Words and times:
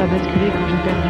a 0.00 0.06
basculé 0.06 0.50
quand 0.52 0.66
j'ai 0.68 0.76
perdu. 0.84 1.08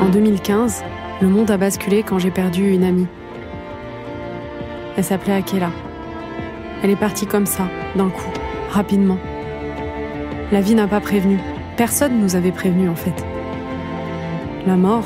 En 0.00 0.08
2015, 0.08 0.84
le 1.20 1.28
monde 1.28 1.50
a 1.50 1.56
basculé 1.56 2.02
quand 2.02 2.18
j'ai 2.18 2.30
perdu 2.30 2.72
une 2.72 2.84
amie. 2.84 3.06
Elle 4.96 5.04
s'appelait 5.04 5.34
Akela. 5.34 5.70
Elle 6.82 6.90
est 6.90 6.96
partie 6.96 7.26
comme 7.26 7.46
ça, 7.46 7.64
d'un 7.96 8.08
coup, 8.08 8.30
rapidement. 8.70 9.18
La 10.52 10.60
vie 10.60 10.74
n'a 10.74 10.86
pas 10.86 11.00
prévenu. 11.00 11.38
Personne 11.76 12.20
nous 12.20 12.36
avait 12.36 12.52
prévenu 12.52 12.88
en 12.88 12.94
fait. 12.94 13.24
La 14.66 14.76
mort, 14.76 15.04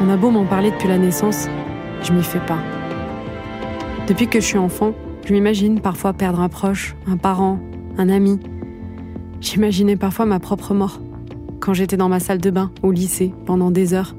on 0.00 0.10
a 0.10 0.16
beau 0.16 0.30
m'en 0.30 0.44
parler 0.44 0.70
depuis 0.70 0.88
la 0.88 0.98
naissance, 0.98 1.48
je 2.02 2.12
m'y 2.12 2.22
fais 2.22 2.40
pas. 2.40 2.58
Depuis 4.08 4.28
que 4.28 4.38
je 4.38 4.44
suis 4.44 4.58
enfant, 4.58 4.92
je 5.24 5.32
m'imagine 5.32 5.80
parfois 5.80 6.12
perdre 6.12 6.40
un 6.40 6.50
proche, 6.50 6.96
un 7.06 7.16
parent, 7.16 7.58
un 7.96 8.10
ami. 8.10 8.38
J'imaginais 9.40 9.96
parfois 9.96 10.26
ma 10.26 10.38
propre 10.38 10.74
mort. 10.74 11.00
Quand 11.60 11.72
j'étais 11.72 11.96
dans 11.96 12.08
ma 12.08 12.20
salle 12.20 12.38
de 12.38 12.50
bain, 12.50 12.72
au 12.82 12.92
lycée, 12.92 13.32
pendant 13.46 13.70
des 13.70 13.94
heures, 13.94 14.14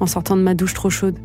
en 0.00 0.06
sortant 0.06 0.36
de 0.36 0.42
ma 0.42 0.54
douche 0.54 0.74
trop 0.74 0.90
chaude. 0.90 1.18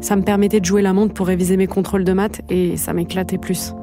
Ça 0.00 0.16
me 0.16 0.22
permettait 0.22 0.60
de 0.60 0.64
jouer 0.64 0.82
la 0.82 0.92
montre 0.92 1.12
pour 1.12 1.26
réviser 1.26 1.56
mes 1.56 1.66
contrôles 1.66 2.04
de 2.04 2.12
maths 2.12 2.40
et 2.48 2.76
ça 2.76 2.92
m'éclatait 2.92 3.38
plus. 3.38 3.74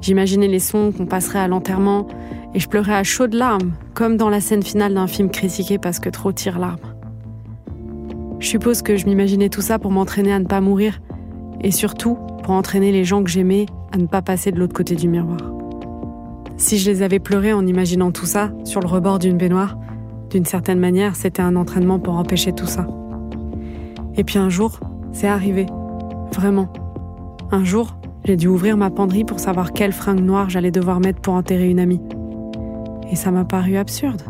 J'imaginais 0.00 0.48
les 0.48 0.58
sons 0.58 0.92
qu'on 0.96 1.06
passerait 1.06 1.40
à 1.40 1.48
l'enterrement 1.48 2.06
et 2.54 2.60
je 2.60 2.68
pleurais 2.68 2.94
à 2.94 3.04
chaudes 3.04 3.34
larmes, 3.34 3.72
comme 3.94 4.16
dans 4.16 4.30
la 4.30 4.40
scène 4.40 4.62
finale 4.62 4.94
d'un 4.94 5.06
film 5.06 5.30
critiqué 5.30 5.78
parce 5.78 5.98
que 5.98 6.08
trop 6.08 6.32
tire 6.32 6.58
larmes. 6.58 6.78
Je 8.38 8.48
suppose 8.48 8.80
que 8.80 8.96
je 8.96 9.06
m'imaginais 9.06 9.50
tout 9.50 9.60
ça 9.60 9.78
pour 9.78 9.90
m'entraîner 9.90 10.32
à 10.32 10.38
ne 10.38 10.46
pas 10.46 10.60
mourir 10.60 11.00
et 11.60 11.70
surtout 11.70 12.16
pour 12.42 12.54
entraîner 12.54 12.90
les 12.90 13.04
gens 13.04 13.22
que 13.22 13.30
j'aimais 13.30 13.66
à 13.92 13.98
ne 13.98 14.06
pas 14.06 14.22
passer 14.22 14.50
de 14.50 14.58
l'autre 14.58 14.72
côté 14.72 14.96
du 14.96 15.08
miroir. 15.08 15.38
Si 16.56 16.78
je 16.78 16.90
les 16.90 17.02
avais 17.02 17.18
pleurés 17.18 17.52
en 17.52 17.66
imaginant 17.66 18.12
tout 18.12 18.26
ça 18.26 18.50
sur 18.64 18.80
le 18.80 18.86
rebord 18.86 19.18
d'une 19.18 19.36
baignoire, 19.36 19.78
d'une 20.30 20.44
certaine 20.44 20.78
manière, 20.78 21.16
c'était 21.16 21.42
un 21.42 21.56
entraînement 21.56 21.98
pour 21.98 22.16
empêcher 22.16 22.52
tout 22.52 22.66
ça. 22.66 22.86
Et 24.16 24.24
puis 24.24 24.38
un 24.38 24.48
jour, 24.48 24.80
c'est 25.12 25.28
arrivé. 25.28 25.66
Vraiment. 26.32 26.72
Un 27.50 27.64
jour, 27.64 27.96
j'ai 28.24 28.36
dû 28.36 28.48
ouvrir 28.48 28.76
ma 28.76 28.90
penderie 28.90 29.24
pour 29.24 29.40
savoir 29.40 29.72
quelle 29.72 29.92
fringue 29.92 30.20
noire 30.20 30.50
j'allais 30.50 30.70
devoir 30.70 31.00
mettre 31.00 31.20
pour 31.20 31.34
enterrer 31.34 31.68
une 31.68 31.80
amie. 31.80 32.00
Et 33.10 33.16
ça 33.16 33.30
m'a 33.30 33.44
paru 33.44 33.76
absurde. 33.76 34.22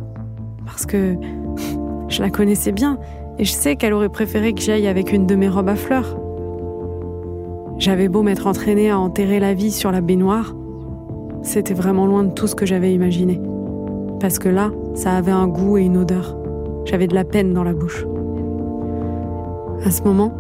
Parce 0.65 0.87
que 0.87 1.17
je 2.09 2.23
la 2.23 2.31
connaissais 2.31 2.73
bien 2.73 2.99
et 3.39 3.45
je 3.45 3.53
sais 3.53 3.77
qu'elle 3.77 3.93
aurait 3.93 4.09
préféré 4.09 4.53
que 4.53 4.61
j'aille 4.61 4.87
avec 4.87 5.13
une 5.13 5.27
de 5.27 5.35
mes 5.35 5.49
robes 5.49 5.69
à 5.69 5.77
fleurs. 5.77 6.17
J'avais 7.79 8.09
beau 8.09 8.23
m'être 8.23 8.47
entraînée 8.47 8.91
à 8.91 8.99
enterrer 8.99 9.41
la 9.41 9.55
vie 9.55 9.71
sur 9.71 9.91
la 9.91 10.03
baignoire, 10.03 10.55
c'était 11.43 11.75
vraiment 11.75 12.07
loin 12.07 12.25
de 12.25 12.33
tout 12.33 12.47
ce 12.47 12.55
que 12.55 12.67
j'avais 12.67 12.93
imaginé. 12.93 13.41
Parce 14.21 14.39
que 14.39 14.49
là, 14.49 14.71
ça 14.95 15.13
avait 15.13 15.31
un 15.33 15.49
goût 15.49 15.79
et 15.79 15.83
une 15.83 15.97
odeur. 15.97 16.37
J'avais 16.85 17.07
de 17.07 17.15
la 17.15 17.25
peine 17.25 17.55
dans 17.55 17.65
la 17.65 17.73
bouche. 17.73 18.05
À 19.85 19.91
ce 19.91 20.03
moment, 20.03 20.33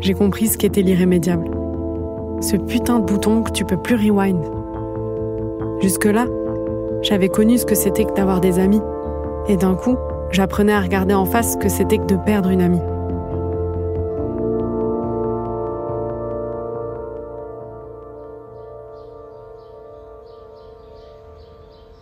j'ai 0.00 0.14
compris 0.14 0.46
ce 0.46 0.56
qu'était 0.56 0.82
l'irrémédiable. 0.82 1.57
Ce 2.40 2.56
putain 2.56 3.00
de 3.00 3.04
bouton 3.04 3.42
que 3.42 3.50
tu 3.50 3.64
peux 3.64 3.76
plus 3.76 3.96
rewind. 3.96 4.44
Jusque-là, 5.80 6.26
j'avais 7.02 7.28
connu 7.28 7.58
ce 7.58 7.66
que 7.66 7.74
c'était 7.74 8.04
que 8.04 8.14
d'avoir 8.14 8.40
des 8.40 8.58
amis. 8.58 8.82
Et 9.48 9.56
d'un 9.56 9.74
coup, 9.74 9.96
j'apprenais 10.30 10.72
à 10.72 10.80
regarder 10.80 11.14
en 11.14 11.24
face 11.24 11.52
ce 11.52 11.56
que 11.56 11.68
c'était 11.68 11.98
que 11.98 12.04
de 12.04 12.16
perdre 12.16 12.50
une 12.50 12.62
amie. 12.62 12.80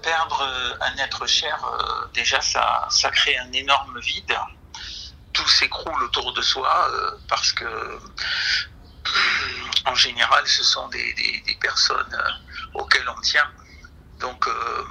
perdre 0.06 0.40
euh, 0.40 0.74
un 0.80 0.96
être 0.98 1.26
cher, 1.26 1.58
euh, 1.64 2.06
déjà, 2.14 2.40
ça, 2.40 2.86
ça 2.90 3.10
crée 3.10 3.36
un 3.38 3.52
énorme 3.52 3.98
vide. 3.98 4.36
Tout 5.32 5.48
s'écroule 5.48 6.00
autour 6.04 6.32
de 6.32 6.40
soi 6.42 6.88
euh, 6.90 7.10
parce 7.28 7.52
que, 7.52 7.98
en 9.86 9.94
général, 9.94 10.46
ce 10.46 10.62
sont 10.64 10.88
des, 10.88 11.12
des- 11.14 11.42
des 11.46 11.54
personnes 11.54 12.12
euh, 12.14 12.78
auxquelles 12.80 13.08
on 13.08 13.20
tient. 13.20 13.48
Donc, 14.20 14.46
euh, 14.48 14.84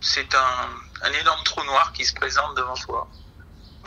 c'est 0.00 0.34
un, 0.34 0.68
un 1.02 1.12
énorme 1.12 1.42
trou 1.44 1.62
noir 1.64 1.92
qui 1.92 2.04
se 2.04 2.14
présente 2.14 2.56
devant 2.56 2.76
soi. 2.76 3.08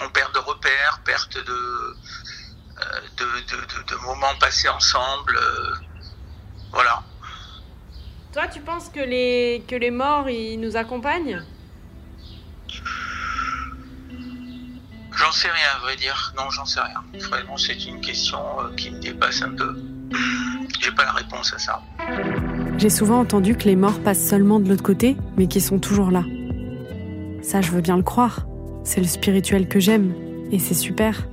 On 0.01 0.09
perd 0.09 0.33
de 0.33 0.39
repères, 0.39 1.01
perte 1.05 1.37
de, 1.37 1.51
euh, 1.51 3.01
de, 3.17 3.83
de, 3.87 3.95
moments 4.03 4.35
passés 4.39 4.69
ensemble. 4.69 5.37
euh, 5.37 5.75
voilà. 6.71 7.01
Toi, 8.33 8.47
tu 8.49 8.59
penses 8.59 8.89
que 8.89 8.99
les, 8.99 9.63
que 9.67 9.75
les 9.75 9.91
morts, 9.91 10.27
ils 10.29 10.59
nous 10.59 10.75
accompagnent? 10.75 11.41
J'en 15.17 15.31
sais 15.31 15.49
rien, 15.49 15.67
à 15.75 15.79
vrai 15.79 15.95
dire. 15.95 16.33
Non, 16.35 16.49
j'en 16.49 16.65
sais 16.65 16.81
rien. 16.81 17.01
Vraiment, 17.29 17.57
c'est 17.57 17.85
une 17.85 18.01
question 18.01 18.43
qui 18.75 18.91
me 18.91 18.99
dépasse 18.99 19.41
un 19.41 19.51
peu. 19.55 19.73
J'ai 20.79 20.91
pas 20.91 21.05
la 21.05 21.11
réponse 21.11 21.53
à 21.53 21.57
ça. 21.57 21.81
J'ai 22.77 22.89
souvent 22.89 23.19
entendu 23.19 23.55
que 23.55 23.65
les 23.65 23.75
morts 23.75 23.99
passent 23.99 24.27
seulement 24.27 24.59
de 24.59 24.69
l'autre 24.69 24.83
côté, 24.83 25.15
mais 25.37 25.47
qu'ils 25.47 25.61
sont 25.61 25.79
toujours 25.79 26.11
là. 26.11 26.23
Ça, 27.41 27.61
je 27.61 27.71
veux 27.71 27.81
bien 27.81 27.97
le 27.97 28.03
croire. 28.03 28.47
C'est 28.83 29.01
le 29.01 29.07
spirituel 29.07 29.67
que 29.67 29.79
j'aime, 29.79 30.13
et 30.51 30.59
c'est 30.59 30.73
super. 30.73 31.27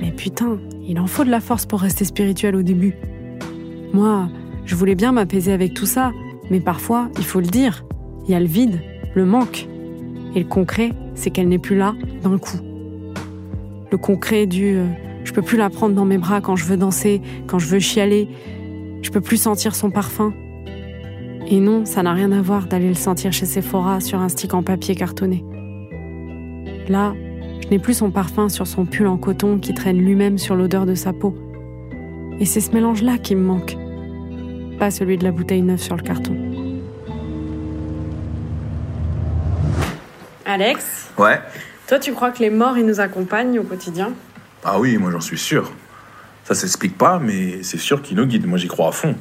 Mais 0.00 0.12
putain, 0.12 0.58
il 0.86 1.00
en 1.00 1.06
faut 1.06 1.24
de 1.24 1.30
la 1.30 1.40
force 1.40 1.66
pour 1.66 1.80
rester 1.80 2.04
spirituel 2.04 2.54
au 2.56 2.62
début. 2.62 2.94
Moi, 3.92 4.28
je 4.64 4.74
voulais 4.74 4.94
bien 4.94 5.12
m'apaiser 5.12 5.52
avec 5.52 5.74
tout 5.74 5.86
ça, 5.86 6.12
mais 6.50 6.60
parfois, 6.60 7.08
il 7.18 7.24
faut 7.24 7.40
le 7.40 7.46
dire, 7.46 7.84
il 8.26 8.32
y 8.32 8.34
a 8.34 8.40
le 8.40 8.46
vide, 8.46 8.80
le 9.14 9.24
manque. 9.24 9.66
Et 10.34 10.40
le 10.40 10.48
concret, 10.48 10.92
c'est 11.14 11.30
qu'elle 11.30 11.48
n'est 11.48 11.58
plus 11.58 11.76
là 11.76 11.94
d'un 12.22 12.38
coup. 12.38 12.58
Le 13.90 13.98
concret 13.98 14.46
du 14.46 14.76
euh, 14.76 14.86
je 15.28 15.34
peux 15.34 15.42
plus 15.42 15.58
la 15.58 15.68
prendre 15.68 15.94
dans 15.94 16.06
mes 16.06 16.16
bras 16.16 16.40
quand 16.40 16.56
je 16.56 16.64
veux 16.64 16.78
danser, 16.78 17.20
quand 17.46 17.58
je 17.58 17.66
veux 17.66 17.80
chialer, 17.80 18.28
je 19.02 19.10
peux 19.10 19.20
plus 19.20 19.36
sentir 19.36 19.74
son 19.74 19.90
parfum. 19.90 20.32
Et 21.46 21.60
non, 21.60 21.84
ça 21.84 22.02
n'a 22.02 22.14
rien 22.14 22.32
à 22.32 22.40
voir 22.40 22.64
d'aller 22.66 22.88
le 22.88 22.94
sentir 22.94 23.30
chez 23.30 23.44
Sephora 23.44 24.00
sur 24.00 24.20
un 24.20 24.30
stick 24.30 24.54
en 24.54 24.62
papier 24.62 24.94
cartonné. 24.94 25.44
Là, 26.88 27.12
je 27.62 27.68
n'ai 27.68 27.78
plus 27.78 27.92
son 27.92 28.10
parfum 28.10 28.48
sur 28.48 28.66
son 28.66 28.86
pull 28.86 29.06
en 29.06 29.18
coton 29.18 29.58
qui 29.58 29.74
traîne 29.74 29.98
lui-même 29.98 30.38
sur 30.38 30.56
l'odeur 30.56 30.86
de 30.86 30.94
sa 30.94 31.12
peau. 31.12 31.36
Et 32.40 32.46
c'est 32.46 32.60
ce 32.60 32.72
mélange-là 32.72 33.18
qui 33.18 33.34
me 33.36 33.42
manque. 33.42 33.76
Pas 34.78 34.90
celui 34.90 35.18
de 35.18 35.24
la 35.24 35.30
bouteille 35.30 35.60
neuve 35.60 35.82
sur 35.82 35.94
le 35.94 36.02
carton. 36.02 36.34
Alex, 40.46 41.10
Ouais. 41.18 41.38
toi, 41.86 41.98
tu 41.98 42.12
crois 42.14 42.30
que 42.30 42.38
les 42.38 42.48
morts, 42.48 42.78
ils 42.78 42.86
nous 42.86 43.00
accompagnent 43.00 43.58
au 43.58 43.64
quotidien? 43.64 44.12
Ah 44.64 44.78
oui, 44.80 44.98
moi 44.98 45.10
j'en 45.10 45.20
suis 45.20 45.38
sûr. 45.38 45.70
Ça 46.44 46.54
s'explique 46.54 46.96
pas, 46.96 47.18
mais 47.18 47.62
c'est 47.62 47.78
sûr 47.78 48.02
qu'ils 48.02 48.16
nous 48.16 48.26
guident. 48.26 48.46
Moi 48.46 48.58
j'y 48.58 48.68
crois 48.68 48.88
à 48.88 48.92
fond. 48.92 49.14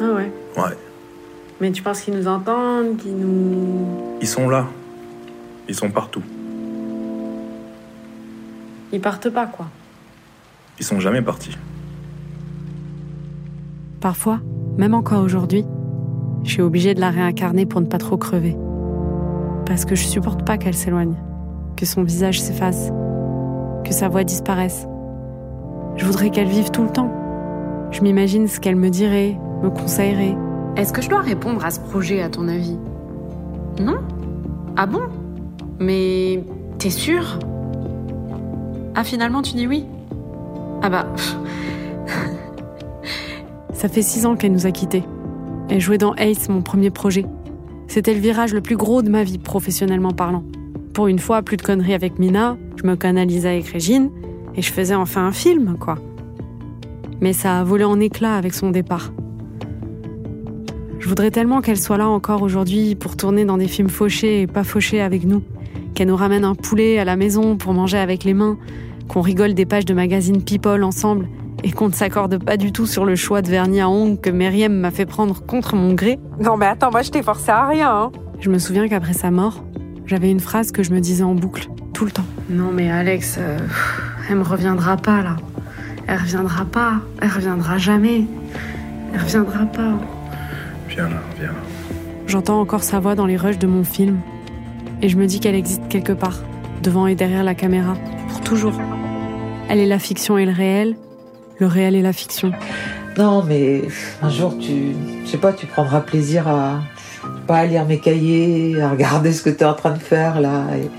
Ah 0.00 0.12
ouais. 0.12 0.32
Ouais. 0.56 0.76
Mais 1.60 1.70
tu 1.72 1.82
penses 1.82 2.00
qu'ils 2.00 2.14
nous 2.14 2.26
entendent, 2.26 2.96
qu'ils 2.96 3.16
nous... 3.16 4.18
Ils 4.20 4.26
sont 4.26 4.48
là. 4.48 4.66
Ils 5.68 5.74
sont 5.74 5.90
partout. 5.90 6.22
Ils 8.92 9.00
partent 9.00 9.30
pas, 9.30 9.46
quoi. 9.46 9.66
Ils 10.78 10.84
sont 10.84 11.00
jamais 11.00 11.22
partis. 11.22 11.56
Parfois, 14.00 14.40
même 14.76 14.94
encore 14.94 15.22
aujourd'hui, 15.22 15.64
je 16.42 16.50
suis 16.50 16.62
obligée 16.62 16.94
de 16.94 17.00
la 17.00 17.10
réincarner 17.10 17.66
pour 17.66 17.80
ne 17.80 17.86
pas 17.86 17.98
trop 17.98 18.16
crever. 18.16 18.56
Parce 19.66 19.84
que 19.84 19.94
je 19.94 20.04
supporte 20.04 20.44
pas 20.44 20.58
qu'elle 20.58 20.74
s'éloigne, 20.74 21.16
que 21.76 21.86
son 21.86 22.02
visage 22.02 22.40
s'efface, 22.40 22.90
que 23.84 23.92
sa 23.92 24.08
voix 24.08 24.24
disparaisse. 24.24 24.86
Je 25.96 26.04
voudrais 26.04 26.30
qu'elle 26.30 26.48
vive 26.48 26.70
tout 26.70 26.82
le 26.82 26.90
temps. 26.90 27.10
Je 27.92 28.02
m'imagine 28.02 28.48
ce 28.48 28.58
qu'elle 28.58 28.76
me 28.76 28.90
dirait, 28.90 29.38
me 29.62 29.70
conseillerait. 29.70 30.36
Est-ce 30.76 30.92
que 30.92 31.00
je 31.00 31.08
dois 31.08 31.20
répondre 31.20 31.64
à 31.64 31.70
ce 31.70 31.78
projet, 31.78 32.20
à 32.20 32.28
ton 32.28 32.48
avis? 32.48 32.76
Non? 33.78 33.98
Ah 34.76 34.86
bon? 34.86 35.02
Mais 35.78 36.42
t'es 36.78 36.90
sûr? 36.90 37.38
Ah 38.96 39.04
finalement 39.04 39.42
tu 39.42 39.54
dis 39.54 39.66
oui? 39.66 39.84
Ah 40.82 40.90
bah... 40.90 41.06
Ça 43.72 43.88
fait 43.88 44.02
six 44.02 44.26
ans 44.26 44.34
qu'elle 44.34 44.52
nous 44.52 44.66
a 44.66 44.70
quittés. 44.70 45.04
Elle 45.68 45.80
jouait 45.80 45.98
dans 45.98 46.14
Ace, 46.14 46.48
mon 46.48 46.62
premier 46.62 46.90
projet. 46.90 47.26
C'était 47.86 48.14
le 48.14 48.20
virage 48.20 48.54
le 48.54 48.60
plus 48.60 48.76
gros 48.76 49.02
de 49.02 49.10
ma 49.10 49.24
vie, 49.24 49.38
professionnellement 49.38 50.10
parlant. 50.10 50.42
Pour 50.94 51.06
une 51.06 51.18
fois, 51.18 51.42
plus 51.42 51.56
de 51.56 51.62
conneries 51.62 51.94
avec 51.94 52.18
Mina, 52.18 52.56
je 52.76 52.86
me 52.86 52.96
canalisais 52.96 53.48
avec 53.48 53.66
Régine, 53.66 54.10
et 54.56 54.62
je 54.62 54.72
faisais 54.72 54.94
enfin 54.94 55.26
un 55.26 55.32
film, 55.32 55.76
quoi. 55.78 55.96
Mais 57.20 57.32
ça 57.32 57.60
a 57.60 57.64
volé 57.64 57.84
en 57.84 58.00
éclats 58.00 58.36
avec 58.36 58.54
son 58.54 58.70
départ. 58.70 59.12
Je 60.98 61.08
voudrais 61.08 61.30
tellement 61.30 61.60
qu'elle 61.60 61.78
soit 61.78 61.98
là 61.98 62.08
encore 62.08 62.42
aujourd'hui 62.42 62.94
pour 62.94 63.16
tourner 63.16 63.44
dans 63.44 63.58
des 63.58 63.68
films 63.68 63.90
fauchés 63.90 64.42
et 64.42 64.46
pas 64.46 64.64
fauchés 64.64 65.00
avec 65.02 65.24
nous. 65.24 65.42
Qu'elle 65.94 66.08
nous 66.08 66.16
ramène 66.16 66.44
un 66.44 66.54
poulet 66.54 66.98
à 66.98 67.04
la 67.04 67.16
maison 67.16 67.56
pour 67.56 67.74
manger 67.74 67.98
avec 67.98 68.24
les 68.24 68.34
mains, 68.34 68.56
qu'on 69.06 69.20
rigole 69.20 69.54
des 69.54 69.66
pages 69.66 69.84
de 69.84 69.94
magazine 69.94 70.42
People 70.42 70.82
ensemble 70.82 71.28
et 71.62 71.72
qu'on 71.72 71.88
ne 71.88 71.94
s'accorde 71.94 72.42
pas 72.42 72.56
du 72.56 72.72
tout 72.72 72.86
sur 72.86 73.04
le 73.04 73.16
choix 73.16 73.42
de 73.42 73.48
vernis 73.48 73.80
à 73.80 73.88
ongles 73.88 74.20
que 74.20 74.30
Myriam 74.30 74.72
m'a 74.72 74.90
fait 74.90 75.06
prendre 75.06 75.44
contre 75.44 75.76
mon 75.76 75.94
gré. 75.94 76.18
Non 76.40 76.56
mais 76.56 76.66
attends, 76.66 76.90
moi 76.90 77.02
je 77.02 77.10
t'ai 77.10 77.22
forcé 77.22 77.50
à 77.50 77.66
rien. 77.66 77.90
Hein. 77.90 78.12
Je 78.40 78.50
me 78.50 78.58
souviens 78.58 78.88
qu'après 78.88 79.12
sa 79.12 79.30
mort, 79.30 79.64
j'avais 80.06 80.30
une 80.30 80.40
phrase 80.40 80.72
que 80.72 80.82
je 80.82 80.92
me 80.92 81.00
disais 81.00 81.24
en 81.24 81.34
boucle, 81.34 81.68
tout 81.94 82.04
le 82.04 82.10
temps. 82.10 82.26
Non 82.50 82.70
mais 82.72 82.90
Alex, 82.90 83.36
euh, 83.38 83.58
elle 84.28 84.36
me 84.36 84.42
reviendra 84.42 84.96
pas 84.96 85.22
là. 85.22 85.36
Elle 86.06 86.18
reviendra 86.18 86.64
pas. 86.66 87.00
Elle 87.22 87.30
reviendra 87.30 87.78
jamais. 87.78 88.26
Elle 89.14 89.20
reviendra 89.20 89.64
pas. 89.64 89.94
Viens 90.88 91.08
là, 91.08 91.22
viens 91.38 91.48
là. 91.48 91.54
J'entends 92.26 92.60
encore 92.60 92.82
sa 92.82 93.00
voix 93.00 93.14
dans 93.14 93.26
les 93.26 93.36
rushs 93.36 93.58
de 93.58 93.66
mon 93.66 93.84
film. 93.84 94.18
Et 95.02 95.08
je 95.08 95.16
me 95.16 95.26
dis 95.26 95.40
qu'elle 95.40 95.54
existe 95.54 95.86
quelque 95.88 96.12
part, 96.12 96.40
devant 96.82 97.06
et 97.06 97.14
derrière 97.14 97.44
la 97.44 97.54
caméra, 97.54 97.94
pour 98.28 98.40
toujours. 98.40 98.74
Elle 99.68 99.78
est 99.78 99.86
la 99.86 99.98
fiction 99.98 100.38
et 100.38 100.46
le 100.46 100.52
réel, 100.52 100.96
le 101.58 101.66
réel 101.66 101.94
et 101.94 102.02
la 102.02 102.12
fiction. 102.12 102.52
Non, 103.18 103.44
mais 103.46 103.82
un 104.22 104.30
jour, 104.30 104.56
tu, 104.58 104.94
je 105.24 105.30
sais 105.30 105.38
pas, 105.38 105.52
tu 105.52 105.66
prendras 105.66 106.00
plaisir 106.00 106.48
à 106.48 106.80
pas 107.46 107.58
à 107.58 107.66
lire 107.66 107.84
mes 107.84 107.98
cahiers, 107.98 108.80
à 108.80 108.90
regarder 108.90 109.32
ce 109.32 109.42
que 109.42 109.50
tu 109.50 109.58
es 109.58 109.64
en 109.64 109.74
train 109.74 109.92
de 109.92 109.98
faire 109.98 110.40
là. 110.40 110.64
Et, 110.76 110.90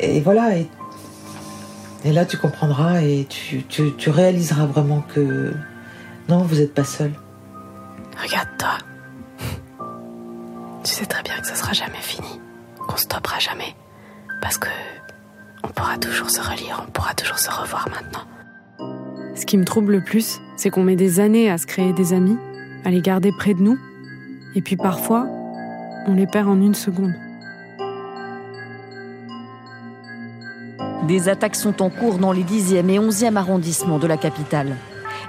et 0.00 0.20
voilà. 0.20 0.56
Et, 0.56 0.68
et, 2.04 2.12
là, 2.12 2.24
tu 2.24 2.36
comprendras 2.36 3.02
et 3.02 3.26
tu, 3.28 3.62
tu, 3.64 3.94
tu 3.96 4.10
réaliseras 4.10 4.66
vraiment 4.66 5.02
que 5.02 5.52
non, 6.28 6.38
vous 6.38 6.56
n'êtes 6.56 6.74
pas 6.74 6.84
seul. 6.84 7.12
Regarde-toi. 8.22 8.78
Tu 10.84 10.90
sais 10.90 11.06
très 11.06 11.22
bien 11.22 11.34
que 11.40 11.46
ce 11.46 11.54
sera 11.54 11.72
jamais 11.72 12.00
fini, 12.00 12.40
qu'on 12.86 12.96
stoppera 12.96 13.38
jamais, 13.38 13.74
parce 14.40 14.56
que 14.56 14.68
on 15.62 15.68
pourra 15.68 15.98
toujours 15.98 16.30
se 16.30 16.40
relire, 16.40 16.82
on 16.86 16.90
pourra 16.90 17.14
toujours 17.14 17.38
se 17.38 17.50
revoir 17.50 17.88
maintenant. 17.90 18.24
Ce 19.34 19.44
qui 19.44 19.58
me 19.58 19.64
trouble 19.64 19.92
le 19.92 20.04
plus, 20.04 20.40
c'est 20.56 20.70
qu'on 20.70 20.82
met 20.82 20.96
des 20.96 21.20
années 21.20 21.50
à 21.50 21.58
se 21.58 21.66
créer 21.66 21.92
des 21.92 22.12
amis, 22.12 22.38
à 22.84 22.90
les 22.90 23.02
garder 23.02 23.30
près 23.32 23.54
de 23.54 23.62
nous, 23.62 23.78
et 24.54 24.62
puis 24.62 24.76
parfois, 24.76 25.26
on 26.06 26.14
les 26.14 26.26
perd 26.26 26.48
en 26.48 26.60
une 26.60 26.74
seconde. 26.74 27.14
Des 31.10 31.28
attaques 31.28 31.56
sont 31.56 31.82
en 31.82 31.90
cours 31.90 32.18
dans 32.18 32.30
les 32.30 32.44
10e 32.44 32.88
et 32.88 33.00
11e 33.00 33.34
arrondissements 33.34 33.98
de 33.98 34.06
la 34.06 34.16
capitale. 34.16 34.76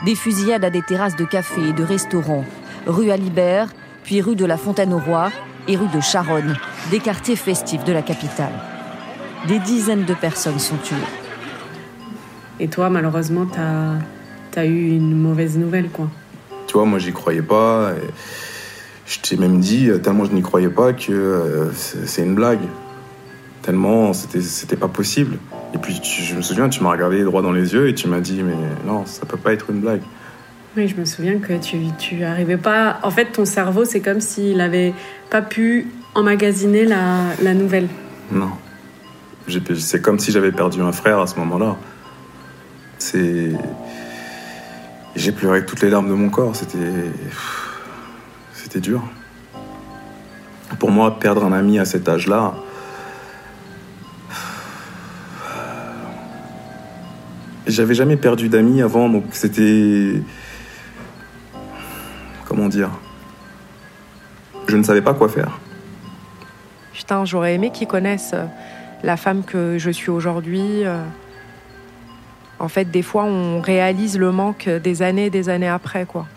Des 0.06 0.14
fusillades 0.14 0.64
à 0.64 0.70
des 0.70 0.84
terrasses 0.84 1.16
de 1.16 1.26
cafés 1.26 1.70
et 1.70 1.74
de 1.74 1.82
restaurants, 1.82 2.46
rue 2.86 3.10
Alibert, 3.10 3.70
puis 4.04 4.22
rue 4.22 4.36
de 4.36 4.46
la 4.46 4.58
Fontaine 4.58 4.94
au 4.94 5.00
Roi 5.00 5.32
et 5.68 5.76
rue 5.76 5.88
de 5.88 6.00
Charonne, 6.00 6.56
des 6.92 7.00
quartiers 7.00 7.36
festifs 7.36 7.84
de 7.84 7.94
la 7.94 8.04
capitale. 8.04 8.54
Des 9.48 9.58
dizaines 9.58 10.06
de 10.06 10.14
personnes 10.14 10.60
sont 10.60 10.78
tuées. 10.84 10.98
Et 12.60 12.68
toi, 12.68 12.92
malheureusement, 12.92 13.48
t'as 13.48 14.62
as 14.62 14.66
eu 14.68 14.90
une 14.92 15.20
mauvaise 15.20 15.58
nouvelle, 15.58 15.90
quoi. 15.90 16.08
Tu 16.68 16.74
vois, 16.74 16.86
moi, 16.86 17.00
j'y 17.00 17.12
croyais 17.12 17.42
pas. 17.42 17.94
Et 17.94 18.08
je 19.08 19.20
t'ai 19.20 19.36
même 19.36 19.60
dit, 19.60 19.90
tellement 20.04 20.26
je 20.26 20.32
n'y 20.32 20.44
croyais 20.44 20.70
pas, 20.70 20.94
que 20.94 21.12
euh, 21.12 21.72
c'est 21.74 22.22
une 22.22 22.36
blague. 22.36 22.62
Tellement 23.62 24.14
c'était 24.14 24.76
pas 24.76 24.88
possible. 24.88 25.38
Et 25.74 25.78
puis, 25.78 26.00
tu, 26.00 26.24
je 26.24 26.36
me 26.36 26.42
souviens, 26.42 26.68
tu 26.68 26.84
m'as 26.84 26.92
regardé 26.92 27.24
droit 27.24 27.42
dans 27.42 27.52
les 27.52 27.74
yeux 27.74 27.88
et 27.88 27.96
tu 27.96 28.08
m'as 28.08 28.20
dit, 28.20 28.42
mais 28.44 28.56
non, 28.86 29.06
ça 29.06 29.26
peut 29.26 29.38
pas 29.38 29.54
être 29.54 29.70
une 29.70 29.80
blague. 29.80 30.02
Oui, 30.76 30.88
je 30.88 30.96
me 30.96 31.06
souviens 31.06 31.38
que 31.38 31.54
tu, 31.54 31.78
tu 31.98 32.24
arrivais 32.24 32.58
pas. 32.58 33.00
En 33.04 33.12
fait, 33.12 33.26
ton 33.26 33.46
cerveau, 33.46 33.84
c'est 33.86 34.00
comme 34.00 34.22
s'il 34.22 34.62
avait 34.62 34.94
pas 35.30 35.42
pu 35.42 35.88
emmagasiner 36.16 36.86
la, 36.86 37.26
la 37.42 37.54
nouvelle. 37.54 37.88
Non. 38.32 38.52
C'est 39.78 40.02
comme 40.02 40.18
si 40.18 40.32
j'avais 40.32 40.52
perdu 40.52 40.82
un 40.82 40.94
frère 40.94 41.20
à 41.20 41.28
ce 41.28 41.36
moment-là. 41.40 41.76
C'est. 43.00 43.52
J'ai 45.16 45.32
pleuré 45.34 45.66
toutes 45.66 45.82
les 45.82 45.90
larmes 45.90 46.08
de 46.08 46.14
mon 46.14 46.30
corps. 46.30 46.56
C'était. 46.56 46.78
C'était 48.54 48.80
dur. 48.80 49.04
Pour 50.80 50.92
moi, 50.92 51.20
perdre 51.20 51.44
un 51.44 51.52
ami 51.52 51.80
à 51.80 51.86
cet 51.86 52.08
âge-là. 52.08 52.54
J'avais 57.72 57.94
jamais 57.94 58.18
perdu 58.18 58.50
d'amis 58.50 58.82
avant, 58.82 59.08
donc 59.08 59.24
c'était. 59.32 60.22
Comment 62.46 62.68
dire 62.68 62.90
Je 64.68 64.76
ne 64.76 64.84
savais 64.84 65.02
pas 65.02 65.14
quoi 65.14 65.30
faire. 65.30 65.60
Putain, 66.92 67.24
j'aurais 67.24 67.56
aimé 67.56 67.72
qu'ils 67.72 67.88
connaissent 67.88 68.36
la 69.04 69.16
femme 69.16 69.44
que 69.44 69.78
je 69.78 69.90
suis 69.90 70.10
aujourd'hui. 70.10 70.84
En 72.60 72.68
fait, 72.68 72.92
des 72.92 73.02
fois, 73.02 73.24
on 73.24 73.62
réalise 73.62 74.20
le 74.20 74.32
manque 74.32 74.68
des 74.68 75.02
années 75.02 75.28
et 75.28 75.30
des 75.30 75.48
années 75.48 75.70
après, 75.70 76.06
quoi. 76.06 76.28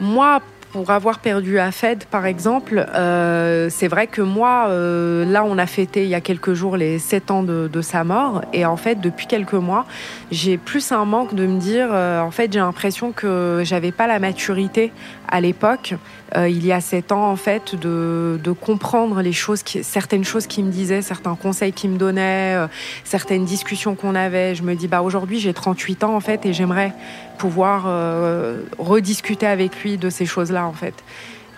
Moi, 0.00 0.40
pour 0.74 0.90
avoir 0.90 1.20
perdu 1.20 1.60
Afed, 1.60 2.04
par 2.06 2.26
exemple, 2.26 2.84
euh, 2.96 3.68
c'est 3.70 3.86
vrai 3.86 4.08
que 4.08 4.20
moi, 4.20 4.66
euh, 4.70 5.24
là, 5.24 5.44
on 5.44 5.56
a 5.56 5.66
fêté 5.66 6.02
il 6.02 6.08
y 6.08 6.16
a 6.16 6.20
quelques 6.20 6.52
jours 6.54 6.76
les 6.76 6.98
7 6.98 7.30
ans 7.30 7.42
de, 7.44 7.70
de 7.72 7.80
sa 7.80 8.02
mort. 8.02 8.42
Et 8.52 8.66
en 8.66 8.76
fait, 8.76 9.00
depuis 9.00 9.28
quelques 9.28 9.54
mois, 9.54 9.86
j'ai 10.32 10.58
plus 10.58 10.90
un 10.90 11.04
manque 11.04 11.32
de 11.32 11.46
me 11.46 11.60
dire, 11.60 11.90
euh, 11.92 12.20
en 12.20 12.32
fait, 12.32 12.52
j'ai 12.52 12.58
l'impression 12.58 13.12
que 13.12 13.60
j'avais 13.62 13.92
pas 13.92 14.08
la 14.08 14.18
maturité 14.18 14.90
à 15.28 15.40
l'époque, 15.40 15.94
euh, 16.36 16.48
il 16.48 16.66
y 16.66 16.72
a 16.72 16.80
7 16.80 17.12
ans, 17.12 17.30
en 17.30 17.36
fait, 17.36 17.76
de, 17.76 18.38
comprendre 18.60 19.20
les 19.20 19.32
choses, 19.32 19.62
certaines 19.82 20.24
choses 20.24 20.46
qu'il 20.46 20.64
me 20.64 20.70
disait, 20.70 21.02
certains 21.02 21.34
conseils 21.36 21.72
qu'il 21.72 21.90
me 21.90 21.98
donnait, 21.98 22.54
euh, 22.56 22.66
certaines 23.04 23.44
discussions 23.44 23.94
qu'on 23.94 24.14
avait. 24.14 24.54
Je 24.54 24.62
me 24.62 24.74
dis, 24.74 24.88
bah, 24.88 25.02
aujourd'hui, 25.02 25.38
j'ai 25.38 25.52
38 25.52 26.04
ans, 26.04 26.14
en 26.14 26.20
fait, 26.20 26.44
et 26.46 26.52
j'aimerais 26.52 26.92
pouvoir 27.38 27.84
euh, 27.86 28.62
rediscuter 28.78 29.46
avec 29.46 29.82
lui 29.82 29.96
de 29.96 30.10
ces 30.10 30.26
choses-là, 30.26 30.66
en 30.66 30.72
fait. 30.72 30.94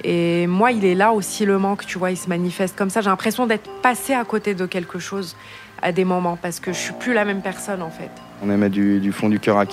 Et 0.05 0.47
moi, 0.47 0.73
il 0.73 0.85
est 0.85 0.95
là 0.95 1.13
aussi 1.13 1.47
le 1.47 1.59
manque, 1.59 1.87
tu 1.87 1.99
vois, 1.99 2.11
il 2.11 2.17
se 2.17 2.29
manifeste 2.29 2.77
comme 2.77 2.91
ça. 2.91 3.01
J'ai 3.01 3.11
l'impression 3.11 3.47
d'être 3.47 3.69
passé 3.83 4.13
à 4.13 4.25
côté 4.25 4.55
de 4.55 4.67
quelque 4.67 4.99
chose 4.99 5.37
à 5.83 5.93
des 5.93 6.05
moments 6.05 6.39
parce 6.41 6.61
que 6.61 6.73
je 6.73 6.79
suis 6.79 6.93
plus 6.93 7.15
la 7.15 7.25
même 7.25 7.41
personne, 7.41 7.83
en 7.83 7.91
fait. 7.91 8.11
On 8.43 8.51
aimait 8.51 8.69
du, 8.69 9.01
du 9.01 9.13
fond 9.13 9.29
du 9.29 9.41
cœur 9.41 9.59
à. 9.59 9.65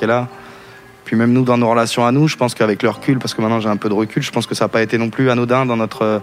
Puis 1.05 1.15
même 1.15 1.33
nous, 1.33 1.43
dans 1.43 1.57
nos 1.57 1.69
relations 1.69 2.05
à 2.05 2.11
nous, 2.11 2.27
je 2.27 2.37
pense 2.37 2.55
qu'avec 2.55 2.81
le 2.83 2.89
recul, 2.89 3.19
parce 3.19 3.33
que 3.33 3.41
maintenant 3.41 3.59
j'ai 3.59 3.69
un 3.69 3.77
peu 3.77 3.89
de 3.89 3.93
recul, 3.93 4.23
je 4.23 4.31
pense 4.31 4.47
que 4.47 4.55
ça 4.55 4.65
n'a 4.65 4.69
pas 4.69 4.81
été 4.81 4.97
non 4.97 5.09
plus 5.09 5.29
anodin 5.29 5.65
dans 5.65 5.77
notre 5.77 6.21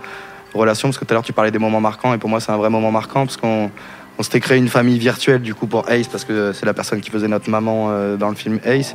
relation, 0.54 0.88
parce 0.88 0.98
que 0.98 1.04
tout 1.04 1.12
à 1.12 1.14
l'heure 1.14 1.22
tu 1.22 1.32
parlais 1.32 1.50
des 1.50 1.58
moments 1.58 1.80
marquants, 1.80 2.14
et 2.14 2.18
pour 2.18 2.30
moi 2.30 2.40
c'est 2.40 2.52
un 2.52 2.56
vrai 2.56 2.70
moment 2.70 2.90
marquant, 2.90 3.26
parce 3.26 3.36
qu'on 3.36 3.70
on 4.20 4.22
s'était 4.22 4.40
créé 4.40 4.58
une 4.58 4.68
famille 4.68 4.98
virtuelle 4.98 5.40
du 5.40 5.54
coup 5.54 5.66
pour 5.66 5.88
Ace, 5.90 6.08
parce 6.08 6.24
que 6.24 6.52
c'est 6.52 6.66
la 6.66 6.74
personne 6.74 7.00
qui 7.00 7.10
faisait 7.10 7.28
notre 7.28 7.48
maman 7.48 7.88
euh, 7.88 8.16
dans 8.16 8.28
le 8.28 8.34
film 8.34 8.60
Ace. 8.64 8.94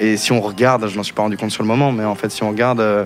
Et 0.00 0.16
si 0.16 0.32
on 0.32 0.40
regarde, 0.40 0.88
je 0.88 0.96
m'en 0.96 1.02
suis 1.02 1.12
pas 1.12 1.22
rendu 1.22 1.36
compte 1.36 1.50
sur 1.50 1.62
le 1.62 1.68
moment, 1.68 1.92
mais 1.92 2.04
en 2.04 2.14
fait 2.14 2.30
si 2.30 2.42
on 2.42 2.50
regarde, 2.50 2.80
euh, 2.80 3.04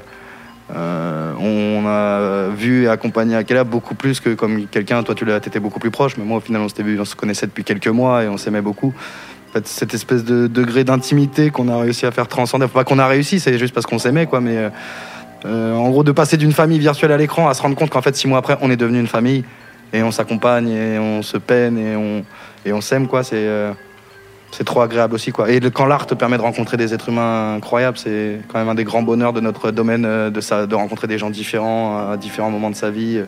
euh, 0.74 1.34
on 1.38 1.86
a 1.86 2.48
vu 2.48 2.84
et 2.84 2.88
accompagné 2.88 3.36
Akela 3.36 3.64
beaucoup 3.64 3.94
plus 3.94 4.20
que 4.20 4.30
comme 4.30 4.66
quelqu'un, 4.68 5.02
toi 5.02 5.14
tu 5.14 5.30
étais 5.30 5.60
beaucoup 5.60 5.80
plus 5.80 5.90
proche, 5.90 6.16
mais 6.16 6.24
moi 6.24 6.38
au 6.38 6.40
final 6.40 6.62
on, 6.62 6.82
vu, 6.82 6.98
on 6.98 7.04
se 7.04 7.14
connaissait 7.14 7.46
depuis 7.46 7.64
quelques 7.64 7.88
mois 7.88 8.24
et 8.24 8.28
on 8.28 8.38
s'aimait 8.38 8.62
beaucoup 8.62 8.94
cette 9.64 9.94
espèce 9.94 10.24
de 10.24 10.46
degré 10.46 10.84
d'intimité 10.84 11.50
qu'on 11.50 11.68
a 11.68 11.78
réussi 11.78 12.06
à 12.06 12.10
faire 12.10 12.28
transcender. 12.28 12.66
Pas 12.66 12.84
qu'on 12.84 12.98
a 12.98 13.06
réussi, 13.06 13.40
c'est 13.40 13.58
juste 13.58 13.74
parce 13.74 13.86
qu'on 13.86 13.98
s'aimait, 13.98 14.26
quoi. 14.26 14.40
Mais 14.40 14.70
euh, 15.44 15.74
en 15.74 15.90
gros, 15.90 16.04
de 16.04 16.12
passer 16.12 16.36
d'une 16.36 16.52
famille 16.52 16.78
virtuelle 16.78 17.12
à 17.12 17.16
l'écran 17.16 17.48
à 17.48 17.54
se 17.54 17.62
rendre 17.62 17.76
compte 17.76 17.90
qu'en 17.90 18.02
fait, 18.02 18.16
six 18.16 18.26
mois 18.26 18.38
après, 18.38 18.56
on 18.60 18.70
est 18.70 18.76
devenu 18.76 18.98
une 18.98 19.06
famille 19.06 19.44
et 19.92 20.02
on 20.02 20.10
s'accompagne 20.10 20.68
et 20.68 20.98
on 20.98 21.22
se 21.22 21.38
peine 21.38 21.78
et 21.78 21.96
on, 21.96 22.24
et 22.66 22.72
on 22.72 22.80
s'aime, 22.80 23.06
quoi. 23.06 23.22
C'est 23.22 23.36
euh, 23.36 23.72
c'est 24.50 24.64
trop 24.64 24.82
agréable 24.82 25.14
aussi, 25.14 25.32
quoi. 25.32 25.50
Et 25.50 25.60
quand 25.60 25.86
l'art 25.86 26.06
te 26.06 26.14
permet 26.14 26.36
de 26.36 26.42
rencontrer 26.42 26.76
des 26.76 26.94
êtres 26.94 27.08
humains 27.08 27.56
incroyables, 27.56 27.98
c'est 27.98 28.38
quand 28.48 28.58
même 28.58 28.68
un 28.68 28.76
des 28.76 28.84
grands 28.84 29.02
bonheurs 29.02 29.32
de 29.32 29.40
notre 29.40 29.72
domaine, 29.72 30.30
de, 30.30 30.40
ça, 30.40 30.66
de 30.66 30.74
rencontrer 30.76 31.08
des 31.08 31.18
gens 31.18 31.28
différents 31.28 32.12
à 32.12 32.16
différents 32.16 32.50
moments 32.50 32.70
de 32.70 32.76
sa 32.76 32.90
vie. 32.90 33.20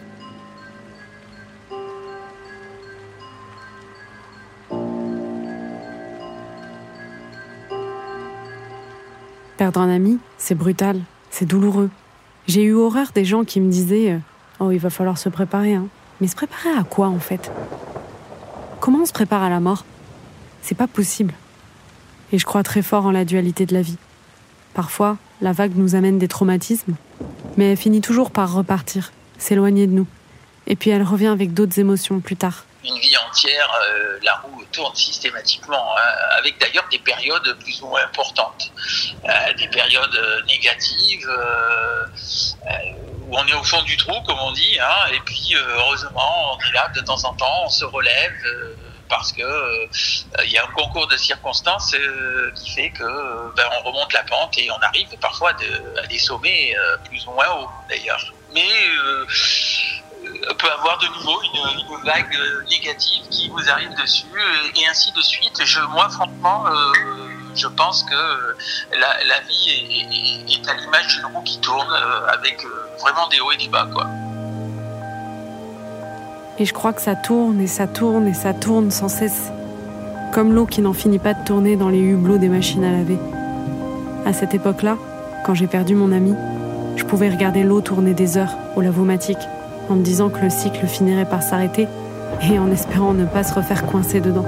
Perdre 9.57 9.81
un 9.81 9.89
ami, 9.89 10.19
c'est 10.37 10.55
brutal, 10.55 11.01
c'est 11.31 11.47
douloureux. 11.47 11.89
J'ai 12.47 12.63
eu 12.63 12.75
horreur 12.75 13.09
des 13.15 13.25
gens 13.25 13.45
qui 13.45 13.61
me 13.61 13.71
disaient 13.71 14.13
euh, 14.13 14.19
Oh, 14.61 14.71
il 14.71 14.79
va 14.79 14.91
falloir 14.91 15.17
se 15.17 15.29
préparer. 15.29 15.75
Hein. 15.75 15.87
Mais 16.21 16.29
se 16.29 16.37
préparer 16.37 16.71
à 16.71 16.83
quoi 16.83 17.09
en 17.09 17.19
fait? 17.19 17.51
Comment 18.81 19.01
on 19.01 19.07
se 19.07 19.13
prépare 19.13 19.43
à 19.43 19.49
la 19.49 19.61
mort? 19.61 19.85
C'est 20.63 20.75
pas 20.75 20.87
possible. 20.87 21.33
Et 22.33 22.39
je 22.39 22.45
crois 22.45 22.63
très 22.63 22.83
fort 22.83 23.07
en 23.07 23.11
la 23.11 23.25
dualité 23.25 23.67
de 23.67 23.75
la 23.75 23.83
vie. 23.83 23.99
Parfois, 24.75 25.17
la 25.41 25.53
vague 25.53 25.77
nous 25.77 25.95
amène 25.95 26.19
des 26.19 26.29
traumatismes, 26.29 26.95
mais 27.57 27.71
elle 27.71 27.77
finit 27.77 28.01
toujours 28.01 28.31
par 28.31 28.53
repartir, 28.53 29.13
s'éloigner 29.39 29.87
de 29.87 29.93
nous. 29.93 30.07
Et 30.67 30.77
puis 30.77 30.91
elle 30.91 31.03
revient 31.03 31.27
avec 31.27 31.55
d'autres 31.55 31.79
émotions 31.79 32.21
plus 32.21 32.37
tard. 32.37 32.67
Une 32.87 32.99
vie 33.01 33.17
entière, 33.17 33.69
euh, 33.83 34.19
la 34.23 34.37
roue 34.37 34.65
tourne 34.71 34.95
systématiquement, 34.95 35.97
hein, 35.97 36.13
avec 36.39 36.57
d'ailleurs 36.61 36.87
des 36.89 37.01
périodes 37.01 37.59
plus 37.59 37.83
ou 37.83 37.89
moins 37.89 38.05
importantes, 38.05 38.71
euh, 39.25 39.53
des 39.55 39.67
périodes 39.69 40.15
euh, 40.15 40.43
négatives 40.45 41.29
où 43.29 43.37
on 43.37 43.45
est 43.49 43.55
au 43.55 43.65
fond 43.65 43.83
du 43.83 43.97
trou, 43.97 44.15
comme 44.25 44.39
on 44.39 44.53
dit, 44.53 44.79
hein, 44.81 45.11
et 45.13 45.19
puis 45.21 45.57
heureusement, 45.57 46.55
on 46.55 46.61
est 46.61 46.73
là 46.73 46.89
de 46.95 47.01
temps 47.01 47.25
en 47.25 47.35
temps, 47.35 47.65
on 47.65 47.69
se 47.69 47.85
relève 47.85 48.33
parce 49.09 49.33
que 49.33 49.89
il 50.45 50.51
y 50.51 50.59
a 50.59 50.65
un 50.65 50.73
concours 50.73 51.09
de 51.09 51.17
circonstances 51.17 51.97
qui 52.55 52.71
fait 52.71 52.91
que 52.91 53.55
ben, 53.57 53.65
on 53.79 53.89
remonte 53.89 54.13
la 54.13 54.23
pente 54.23 54.57
et 54.59 54.71
on 54.71 54.79
arrive 54.81 55.09
parfois 55.21 55.51
à 55.51 56.07
des 56.07 56.19
sommets 56.19 56.77
plus 57.09 57.27
ou 57.27 57.33
moins 57.33 57.49
hauts 57.49 57.71
d'ailleurs. 57.89 58.33
Mais 58.55 58.69
peut 60.59 60.71
avoir 60.79 60.99
de 60.99 61.07
nouveau 61.19 61.41
une, 61.43 62.05
vague 62.05 62.39
négative 62.71 63.23
qui 63.31 63.49
vous 63.49 63.69
arrive 63.71 63.95
dessus 64.01 64.27
et 64.77 64.87
ainsi 64.89 65.13
de 65.13 65.21
suite. 65.21 65.61
Moi, 65.91 66.09
franchement, 66.09 66.65
je 67.55 67.67
pense 67.69 68.05
que 68.05 68.57
la, 68.99 69.41
vie 69.41 70.47
est, 70.49 70.69
à 70.69 70.75
l'image 70.75 71.17
d'une 71.17 71.27
roue 71.27 71.43
qui 71.43 71.59
tourne 71.61 71.93
avec 72.29 72.65
vraiment 73.01 73.29
des 73.29 73.41
hauts 73.41 73.53
et 73.53 73.57
des 73.57 73.69
bas. 73.69 73.89
Et 76.59 76.65
je 76.65 76.73
crois 76.73 76.93
que 76.93 77.03
ça 77.03 77.15
tourne 77.15 77.61
et 77.61 77.67
ça 77.67 77.87
tourne 77.87 78.27
et 78.27 78.35
ça 78.35 78.55
tourne 78.55 78.91
sans 78.91 79.09
cesse. 79.09 79.51
Comme 80.33 80.53
l'eau 80.53 80.67
qui 80.67 80.81
n'en 80.81 80.93
finit 80.93 81.19
pas 81.19 81.35
de 81.35 81.45
tourner 81.45 81.77
dans 81.77 81.89
les 81.89 82.01
hublots 82.01 82.39
des 82.39 82.49
machines 82.49 82.85
à 82.85 82.93
laver. 82.93 83.19
À 84.25 84.33
cette 84.33 84.55
époque-là, 84.55 84.97
quand 85.45 85.55
j'ai 85.55 85.67
perdu 85.67 85.95
mon 85.95 86.13
ami, 86.13 86.35
je 86.97 87.05
pouvais 87.05 87.29
regarder 87.29 87.63
l'eau 87.63 87.81
tourner 87.81 88.15
des 88.15 88.39
heures 88.39 88.57
au 88.75 88.81
lavomatique 88.81 89.39
en 89.89 89.97
me 89.97 90.03
disant 90.03 90.31
que 90.31 90.41
le 90.41 90.51
cycle 90.51 90.87
finirait 90.87 91.29
par 91.29 91.43
s'arrêter 91.43 91.89
et 92.43 92.59
en 92.59 92.71
espérant 92.71 93.15
ne 93.15 93.25
pas 93.25 93.45
se 93.45 93.55
refaire 93.55 93.87
coincer 93.87 94.21
dedans. 94.21 94.47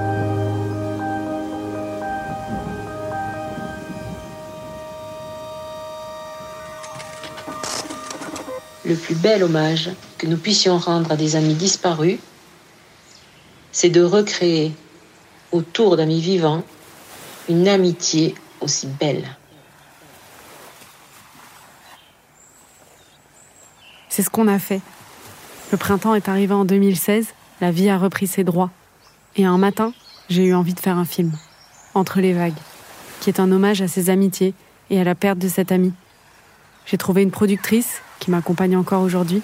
Le 8.84 8.94
plus 8.94 9.14
bel 9.14 9.44
hommage 9.44 9.90
que 10.16 10.26
nous 10.26 10.38
puissions 10.38 10.78
rendre 10.78 11.12
à 11.12 11.16
des 11.16 11.36
amis 11.36 11.54
disparus, 11.54 12.18
c'est 13.70 13.90
de 13.90 14.02
recréer 14.02 14.72
autour 15.52 15.96
d'amis 15.96 16.20
vivants 16.20 16.62
une 17.48 17.68
amitié 17.68 18.34
aussi 18.60 18.86
belle. 18.86 19.24
C'est 24.08 24.22
ce 24.22 24.30
qu'on 24.30 24.48
a 24.48 24.58
fait. 24.58 24.80
Le 25.70 25.76
printemps 25.76 26.14
est 26.14 26.30
arrivé 26.30 26.54
en 26.54 26.64
2016, 26.64 27.26
la 27.60 27.70
vie 27.70 27.90
a 27.90 27.98
repris 27.98 28.26
ses 28.26 28.42
droits. 28.42 28.70
Et 29.36 29.44
un 29.44 29.58
matin, 29.58 29.92
j'ai 30.30 30.44
eu 30.44 30.54
envie 30.54 30.72
de 30.72 30.80
faire 30.80 30.96
un 30.96 31.04
film, 31.04 31.32
Entre 31.94 32.20
les 32.20 32.32
vagues, 32.32 32.56
qui 33.20 33.28
est 33.28 33.38
un 33.38 33.52
hommage 33.52 33.82
à 33.82 33.88
ses 33.88 34.08
amitiés 34.08 34.54
et 34.88 34.98
à 34.98 35.04
la 35.04 35.14
perte 35.14 35.38
de 35.38 35.48
cet 35.48 35.70
ami. 35.70 35.92
J'ai 36.86 36.96
trouvé 36.96 37.22
une 37.22 37.30
productrice 37.30 38.00
qui 38.18 38.30
m'accompagne 38.30 38.76
encore 38.78 39.02
aujourd'hui, 39.02 39.42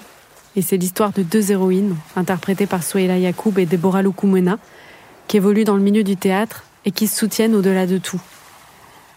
et 0.55 0.63
c'est 0.63 0.77
l'histoire 0.77 1.11
de 1.11 1.21
deux 1.21 1.51
héroïnes, 1.51 1.95
interprétées 2.15 2.65
par 2.65 2.81
Souela 2.81 3.19
Yacoub 3.19 3.59
et 3.59 3.67
Deborah 3.67 4.01
Lukumena, 4.01 4.57
qui 5.27 5.37
évoluent 5.37 5.63
dans 5.63 5.75
le 5.75 5.83
milieu 5.83 6.03
du 6.03 6.17
théâtre 6.17 6.63
et 6.85 6.91
qui 6.91 7.05
se 7.05 7.17
soutiennent 7.17 7.53
au-delà 7.53 7.85
de 7.85 7.99
tout. 7.99 8.21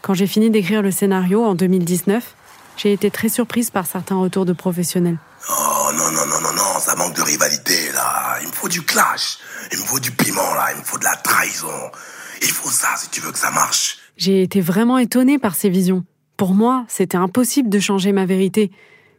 Quand 0.02 0.12
j'ai 0.12 0.26
fini 0.26 0.50
d'écrire 0.50 0.82
le 0.82 0.90
scénario 0.90 1.42
en 1.42 1.54
2019, 1.54 2.34
j'ai 2.76 2.92
été 2.92 3.10
très 3.10 3.30
surprise 3.30 3.70
par 3.70 3.86
certains 3.86 4.16
retours 4.16 4.44
de 4.44 4.52
professionnels. 4.52 5.18
Oh 5.48 5.90
non, 5.92 6.10
non, 6.12 6.26
non, 6.26 6.40
non, 6.42 6.47
Il 7.30 8.48
me 8.48 8.52
faut 8.52 8.68
du 8.68 8.82
clash, 8.82 9.38
il 9.72 9.78
me 9.78 9.84
faut 9.84 10.00
du 10.00 10.10
piment 10.10 10.54
là, 10.54 10.68
il 10.74 10.78
me 10.78 10.84
faut 10.84 10.98
de 10.98 11.04
la 11.04 11.16
trahison. 11.16 11.90
Il 12.40 12.48
faut 12.48 12.70
ça 12.70 12.88
si 12.96 13.10
tu 13.10 13.20
veux 13.20 13.32
que 13.32 13.38
ça 13.38 13.50
marche. 13.50 13.98
J'ai 14.16 14.42
été 14.42 14.60
vraiment 14.60 14.98
étonnée 14.98 15.38
par 15.38 15.54
ces 15.54 15.68
visions. 15.68 16.04
Pour 16.36 16.54
moi, 16.54 16.84
c'était 16.88 17.16
impossible 17.16 17.68
de 17.68 17.78
changer 17.80 18.12
ma 18.12 18.24
vérité. 18.24 18.70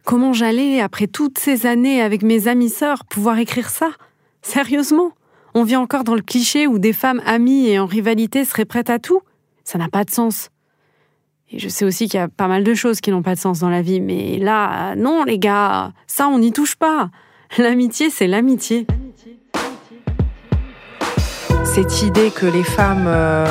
Comment 0.04 0.32
j'allais, 0.32 0.80
après 0.80 1.06
toutes 1.06 1.38
ces 1.38 1.66
années 1.66 2.02
avec 2.02 2.22
mes 2.22 2.48
amis 2.48 2.70
sœurs, 2.70 3.04
pouvoir 3.04 3.38
écrire 3.38 3.70
ça? 3.70 3.90
Sérieusement? 4.42 5.12
On 5.54 5.64
vit 5.64 5.76
encore 5.76 6.04
dans 6.04 6.14
le 6.14 6.22
cliché 6.22 6.66
où 6.66 6.78
des 6.78 6.92
femmes 6.92 7.22
amies 7.26 7.68
et 7.68 7.78
en 7.78 7.86
rivalité 7.86 8.44
seraient 8.44 8.64
prêtes 8.64 8.90
à 8.90 8.98
tout? 8.98 9.20
Ça 9.64 9.78
n'a 9.78 9.88
pas 9.88 10.04
de 10.04 10.10
sens. 10.10 10.48
Et 11.50 11.58
je 11.58 11.68
sais 11.68 11.84
aussi 11.84 12.08
qu'il 12.08 12.18
y 12.18 12.22
a 12.22 12.28
pas 12.28 12.48
mal 12.48 12.64
de 12.64 12.74
choses 12.74 13.00
qui 13.00 13.10
n'ont 13.10 13.22
pas 13.22 13.34
de 13.34 13.40
sens 13.40 13.58
dans 13.58 13.70
la 13.70 13.82
vie, 13.82 14.00
mais 14.00 14.38
là, 14.38 14.94
non, 14.96 15.24
les 15.24 15.38
gars, 15.38 15.92
ça, 16.06 16.28
on 16.28 16.38
n'y 16.38 16.52
touche 16.52 16.76
pas. 16.76 17.10
L'amitié, 17.58 18.10
c'est 18.10 18.28
l'amitié. 18.28 18.86
Cette 21.64 22.02
idée 22.02 22.30
que 22.30 22.46
les 22.46 22.62
femmes 22.62 23.06
euh, 23.08 23.44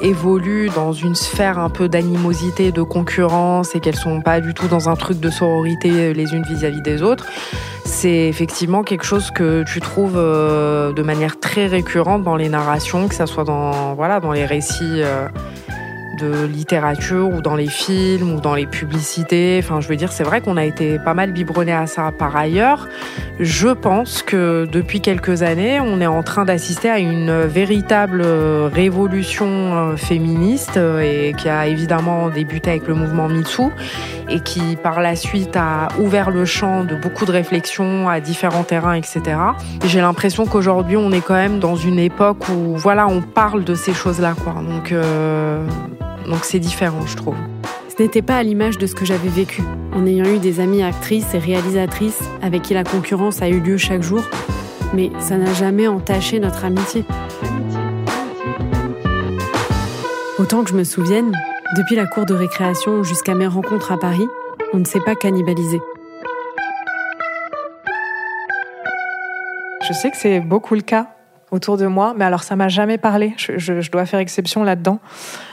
évoluent 0.00 0.70
dans 0.70 0.92
une 0.92 1.16
sphère 1.16 1.58
un 1.58 1.68
peu 1.68 1.88
d'animosité, 1.88 2.70
de 2.70 2.82
concurrence, 2.82 3.74
et 3.74 3.80
qu'elles 3.80 3.96
sont 3.96 4.20
pas 4.20 4.40
du 4.40 4.54
tout 4.54 4.68
dans 4.68 4.88
un 4.88 4.94
truc 4.94 5.18
de 5.18 5.28
sororité 5.28 6.14
les 6.14 6.34
unes 6.34 6.44
vis-à-vis 6.44 6.82
des 6.82 7.02
autres, 7.02 7.26
c'est 7.84 8.28
effectivement 8.28 8.84
quelque 8.84 9.04
chose 9.04 9.32
que 9.32 9.64
tu 9.64 9.80
trouves 9.80 10.16
euh, 10.16 10.92
de 10.92 11.02
manière 11.02 11.40
très 11.40 11.66
récurrente 11.66 12.22
dans 12.22 12.36
les 12.36 12.48
narrations, 12.48 13.08
que 13.08 13.14
ça 13.14 13.26
soit 13.26 13.44
dans 13.44 14.32
les 14.32 14.46
récits. 14.46 15.02
Euh, 15.02 15.26
de 16.22 16.46
littérature 16.46 17.28
ou 17.28 17.40
dans 17.40 17.56
les 17.56 17.68
films 17.68 18.34
ou 18.34 18.40
dans 18.40 18.54
les 18.54 18.66
publicités. 18.66 19.60
Enfin, 19.62 19.80
je 19.80 19.88
veux 19.88 19.96
dire, 19.96 20.12
c'est 20.12 20.24
vrai 20.24 20.40
qu'on 20.40 20.56
a 20.56 20.64
été 20.64 20.98
pas 20.98 21.14
mal 21.14 21.32
biberonné 21.32 21.72
à 21.72 21.86
ça 21.86 22.12
par 22.16 22.36
ailleurs. 22.36 22.88
Je 23.40 23.68
pense 23.68 24.22
que 24.22 24.68
depuis 24.70 25.00
quelques 25.00 25.42
années, 25.42 25.80
on 25.80 26.00
est 26.00 26.06
en 26.06 26.22
train 26.22 26.44
d'assister 26.44 26.90
à 26.90 26.98
une 26.98 27.42
véritable 27.42 28.22
révolution 28.72 29.46
euh, 29.46 29.96
féministe 29.96 30.76
euh, 30.76 31.00
et 31.00 31.34
qui 31.34 31.48
a 31.48 31.66
évidemment 31.66 32.28
débuté 32.28 32.70
avec 32.70 32.86
le 32.86 32.94
mouvement 32.94 33.28
MeToo 33.28 33.70
et 34.28 34.40
qui 34.40 34.76
par 34.76 35.00
la 35.00 35.16
suite 35.16 35.56
a 35.56 35.88
ouvert 35.98 36.30
le 36.30 36.44
champ 36.44 36.84
de 36.84 36.94
beaucoup 36.94 37.24
de 37.24 37.32
réflexions 37.32 38.08
à 38.08 38.20
différents 38.20 38.62
terrains, 38.62 38.94
etc. 38.94 39.20
J'ai 39.84 40.00
l'impression 40.00 40.46
qu'aujourd'hui, 40.46 40.96
on 40.96 41.10
est 41.12 41.20
quand 41.20 41.34
même 41.34 41.58
dans 41.58 41.76
une 41.76 41.98
époque 41.98 42.48
où, 42.48 42.76
voilà, 42.76 43.06
on 43.06 43.20
parle 43.20 43.64
de 43.64 43.74
ces 43.74 43.92
choses-là, 43.92 44.34
quoi. 44.42 44.54
Donc, 44.54 44.92
euh, 44.92 45.64
donc 46.28 46.44
c'est 46.44 46.58
différent, 46.58 47.06
je 47.06 47.16
trouve. 47.16 47.36
Ce 47.88 48.02
n'était 48.02 48.22
pas 48.22 48.36
à 48.36 48.42
l'image 48.42 48.78
de 48.78 48.86
ce 48.86 48.94
que 48.94 49.04
j'avais 49.04 49.28
vécu, 49.28 49.62
en 49.94 50.06
ayant 50.06 50.24
eu 50.24 50.38
des 50.38 50.60
amies 50.60 50.82
actrices 50.82 51.34
et 51.34 51.38
réalisatrices 51.38 52.20
avec 52.40 52.62
qui 52.62 52.74
la 52.74 52.84
concurrence 52.84 53.42
a 53.42 53.48
eu 53.48 53.60
lieu 53.60 53.76
chaque 53.76 54.02
jour, 54.02 54.22
mais 54.94 55.10
ça 55.18 55.36
n'a 55.36 55.52
jamais 55.52 55.86
entaché 55.86 56.40
notre 56.40 56.64
amitié. 56.64 57.04
Autant 60.38 60.64
que 60.64 60.70
je 60.70 60.74
me 60.74 60.84
souvienne, 60.84 61.32
depuis 61.76 61.96
la 61.96 62.06
cour 62.06 62.26
de 62.26 62.34
récréation 62.34 63.02
jusqu'à 63.02 63.34
mes 63.34 63.46
rencontres 63.46 63.92
à 63.92 63.98
Paris, 63.98 64.26
on 64.72 64.78
ne 64.78 64.84
s'est 64.84 65.00
pas 65.00 65.14
cannibalisé. 65.14 65.80
Je 69.86 69.92
sais 69.92 70.10
que 70.10 70.16
c'est 70.16 70.40
beaucoup 70.40 70.74
le 70.74 70.80
cas 70.80 71.11
autour 71.52 71.76
de 71.76 71.86
moi, 71.86 72.14
mais 72.16 72.24
alors 72.24 72.42
ça 72.42 72.56
m'a 72.56 72.68
jamais 72.68 72.98
parlé. 72.98 73.34
Je, 73.36 73.90
dois 73.90 74.06
faire 74.06 74.18
exception 74.18 74.64
là-dedans. 74.64 74.98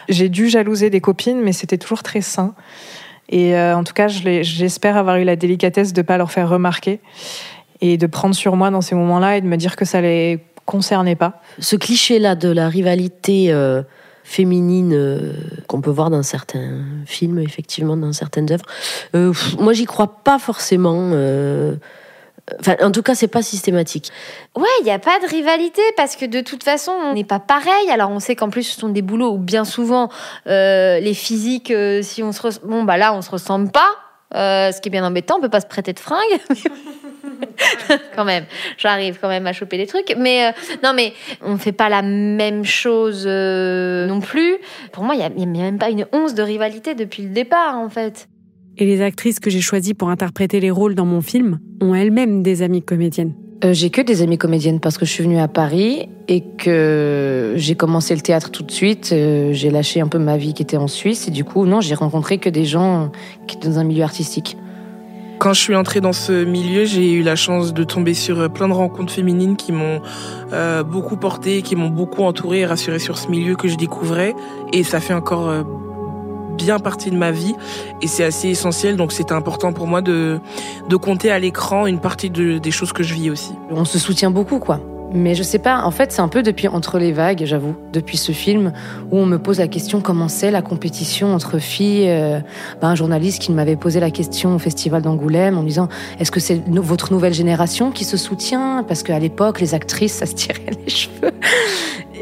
J'ai 0.07 0.29
dû 0.29 0.49
jalouser 0.49 0.89
des 0.89 1.01
copines, 1.01 1.41
mais 1.41 1.51
c'était 1.51 1.77
toujours 1.77 2.01
très 2.01 2.21
sain. 2.21 2.55
Et 3.27 3.55
euh, 3.55 3.75
en 3.77 3.83
tout 3.83 3.93
cas, 3.93 4.07
j'espère 4.07 4.97
avoir 4.97 5.17
eu 5.17 5.23
la 5.25 5.35
délicatesse 5.35 5.93
de 5.93 5.99
ne 5.99 6.05
pas 6.05 6.17
leur 6.17 6.31
faire 6.31 6.49
remarquer 6.49 7.01
et 7.81 7.97
de 7.97 8.07
prendre 8.07 8.33
sur 8.33 8.55
moi 8.55 8.71
dans 8.71 8.81
ces 8.81 8.95
moments-là 8.95 9.37
et 9.37 9.41
de 9.41 9.45
me 9.45 9.57
dire 9.57 9.75
que 9.75 9.85
ça 9.85 10.01
les 10.01 10.39
concernait 10.65 11.15
pas. 11.15 11.41
Ce 11.59 11.75
cliché-là 11.75 12.35
de 12.35 12.49
la 12.49 12.69
rivalité 12.69 13.51
euh, 13.51 13.83
féminine 14.23 14.93
euh, 14.93 15.33
qu'on 15.67 15.81
peut 15.81 15.91
voir 15.91 16.09
dans 16.09 16.23
certains 16.23 16.81
films, 17.05 17.39
effectivement, 17.39 17.97
dans 17.97 18.13
certaines 18.13 18.47
œuvres, 18.51 18.65
moi, 19.59 19.73
j'y 19.73 19.85
crois 19.85 20.23
pas 20.23 20.39
forcément. 20.39 21.11
Enfin, 22.59 22.75
en 22.81 22.91
tout 22.91 23.01
cas, 23.01 23.15
c'est 23.15 23.27
pas 23.27 23.41
systématique. 23.41 24.11
Ouais, 24.55 24.67
il 24.81 24.85
n'y 24.85 24.91
a 24.91 24.99
pas 24.99 25.19
de 25.19 25.27
rivalité 25.27 25.81
parce 25.97 26.15
que 26.15 26.25
de 26.25 26.41
toute 26.41 26.63
façon, 26.63 26.91
on 26.91 27.13
n'est 27.13 27.23
pas 27.23 27.39
pareil. 27.39 27.89
Alors, 27.91 28.09
on 28.11 28.19
sait 28.19 28.35
qu'en 28.35 28.49
plus, 28.49 28.63
ce 28.63 28.79
sont 28.79 28.89
des 28.89 29.01
boulots 29.01 29.33
où 29.33 29.37
bien 29.37 29.65
souvent, 29.65 30.09
euh, 30.47 30.99
les 30.99 31.13
physiques, 31.13 31.71
euh, 31.71 32.01
si 32.01 32.23
on 32.23 32.31
se 32.31 32.59
bon, 32.63 32.83
bah 32.83 32.97
là, 32.97 33.13
on 33.13 33.21
se 33.21 33.29
ressemble 33.29 33.71
pas. 33.71 33.89
Euh, 34.35 34.71
ce 34.71 34.79
qui 34.79 34.89
est 34.89 34.91
bien 34.91 35.03
embêtant, 35.03 35.37
on 35.37 35.41
peut 35.41 35.49
pas 35.49 35.61
se 35.61 35.67
prêter 35.67 35.91
de 35.91 35.99
fringues. 35.99 36.39
quand 38.15 38.25
même. 38.25 38.45
J'arrive 38.77 39.17
quand 39.19 39.27
même 39.27 39.47
à 39.47 39.53
choper 39.53 39.77
des 39.77 39.87
trucs. 39.87 40.15
Mais 40.17 40.53
non, 40.83 40.93
mais 40.93 41.13
on 41.41 41.57
fait 41.57 41.71
pas 41.71 41.89
la 41.89 42.01
même 42.01 42.63
chose 42.63 43.25
non 43.27 44.21
plus. 44.21 44.57
Pour 44.91 45.03
moi, 45.03 45.15
il 45.15 45.17
n'y 45.17 45.43
a, 45.43 45.45
même 45.47 45.79
pas 45.79 45.89
une 45.89 46.05
once 46.13 46.35
de 46.35 46.43
rivalité 46.43 46.93
depuis 46.95 47.23
le 47.23 47.29
départ, 47.29 47.75
en 47.75 47.89
fait. 47.89 48.28
Et 48.81 48.85
les 48.85 49.01
actrices 49.01 49.41
que 49.41 49.49
j'ai 49.49 49.59
choisies 49.59 49.93
pour 49.93 50.09
interpréter 50.09 50.61
les 50.61 50.71
rôles 50.71 50.95
dans 50.95 51.05
mon 51.05 51.21
film 51.21 51.59
ont 51.81 51.93
elles-mêmes 51.93 52.41
des 52.41 52.61
amies 52.61 52.81
comédiennes. 52.81 53.33
Euh, 53.65 53.73
j'ai 53.73 53.89
que 53.89 54.01
des 54.01 54.21
amies 54.21 54.37
comédiennes 54.37 54.79
parce 54.79 54.97
que 54.97 55.05
je 55.05 55.11
suis 55.11 55.23
venue 55.23 55.37
à 55.37 55.49
Paris 55.49 56.07
et 56.29 56.45
que 56.57 57.55
j'ai 57.57 57.75
commencé 57.75 58.15
le 58.15 58.21
théâtre 58.21 58.51
tout 58.51 58.63
de 58.63 58.71
suite. 58.71 59.09
Euh, 59.11 59.51
j'ai 59.51 59.69
lâché 59.69 59.99
un 59.99 60.07
peu 60.07 60.17
ma 60.17 60.37
vie 60.37 60.53
qui 60.53 60.63
était 60.63 60.77
en 60.77 60.87
Suisse 60.87 61.27
et 61.27 61.31
du 61.31 61.43
coup, 61.43 61.65
non, 61.65 61.81
j'ai 61.81 61.93
rencontré 61.93 62.37
que 62.37 62.49
des 62.49 62.63
gens 62.63 63.11
qui 63.47 63.57
étaient 63.57 63.67
dans 63.67 63.79
un 63.79 63.83
milieu 63.83 64.03
artistique. 64.03 64.55
Quand 65.39 65.53
je 65.53 65.61
suis 65.61 65.75
entrée 65.75 66.01
dans 66.01 66.11
ce 66.11 66.43
milieu, 66.43 66.83
j'ai 66.83 67.13
eu 67.13 67.23
la 67.23 67.37
chance 67.37 67.73
de 67.73 67.85
tomber 67.85 68.13
sur 68.13 68.37
euh, 68.41 68.49
plein 68.49 68.67
de 68.67 68.73
rencontres 68.73 69.13
féminines 69.13 69.55
qui 69.55 69.71
m'ont 69.71 70.01
euh, 70.51 70.83
beaucoup 70.83 71.15
portée, 71.15 71.61
qui 71.61 71.77
m'ont 71.77 71.87
beaucoup 71.87 72.23
entourée 72.23 72.59
et 72.59 72.65
rassurée 72.65 72.99
sur 72.99 73.17
ce 73.17 73.29
milieu 73.29 73.55
que 73.55 73.69
je 73.69 73.77
découvrais. 73.77 74.35
Et 74.73 74.83
ça 74.83 74.99
fait 74.99 75.13
encore 75.13 75.47
euh, 75.47 75.63
bien 76.59 76.77
partie 76.79 77.09
de 77.09 77.15
ma 77.15 77.31
vie 77.31 77.55
et 78.01 78.07
c'est 78.07 78.25
assez 78.25 78.49
essentiel. 78.49 78.97
Donc 78.97 79.11
c'était 79.11 79.33
important 79.33 79.73
pour 79.73 79.87
moi 79.87 80.01
de, 80.01 80.39
de 80.87 80.95
compter 80.95 81.31
à 81.31 81.39
l'écran 81.39 81.87
une 81.87 81.99
partie 81.99 82.29
de, 82.29 82.57
des 82.57 82.71
choses 82.71 82.93
que 82.93 83.03
je 83.03 83.13
vis 83.13 83.29
aussi. 83.29 83.53
On 83.71 83.85
se 83.85 83.97
soutient 83.97 84.31
beaucoup, 84.31 84.59
quoi. 84.59 84.79
Mais 85.11 85.33
je 85.33 85.41
sais 85.41 85.57
pas, 85.57 85.81
en 85.83 85.91
fait, 85.91 86.11
c'est 86.11 86.21
un 86.21 86.27
peu 86.27 86.43
depuis 86.43 86.67
Entre 86.67 86.99
les 86.99 87.11
vagues, 87.11 87.43
j'avoue, 87.45 87.75
depuis 87.91 88.17
ce 88.17 88.31
film, 88.31 88.73
où 89.11 89.17
on 89.17 89.25
me 89.25 89.39
pose 89.39 89.57
la 89.57 89.67
question 89.67 90.01
comment 90.01 90.27
c'est 90.27 90.51
la 90.51 90.61
compétition 90.61 91.33
entre 91.33 91.57
filles. 91.57 92.09
Euh, 92.09 92.39
ben, 92.79 92.89
un 92.89 92.95
journaliste 92.95 93.41
qui 93.41 93.51
m'avait 93.51 93.75
posé 93.75 93.99
la 93.99 94.11
question 94.11 94.55
au 94.55 94.59
Festival 94.59 95.01
d'Angoulême 95.01 95.57
en 95.57 95.63
me 95.63 95.67
disant 95.67 95.87
est-ce 96.19 96.31
que 96.31 96.39
c'est 96.39 96.61
votre 96.67 97.11
nouvelle 97.11 97.33
génération 97.33 97.91
qui 97.91 98.05
se 98.05 98.17
soutient? 98.17 98.83
Parce 98.87 99.01
qu'à 99.01 99.17
l'époque, 99.17 99.61
les 99.61 99.73
actrices, 99.73 100.13
ça 100.19 100.27
se 100.27 100.35
tirait 100.35 100.61
les 100.85 100.89
cheveux. 100.89 101.31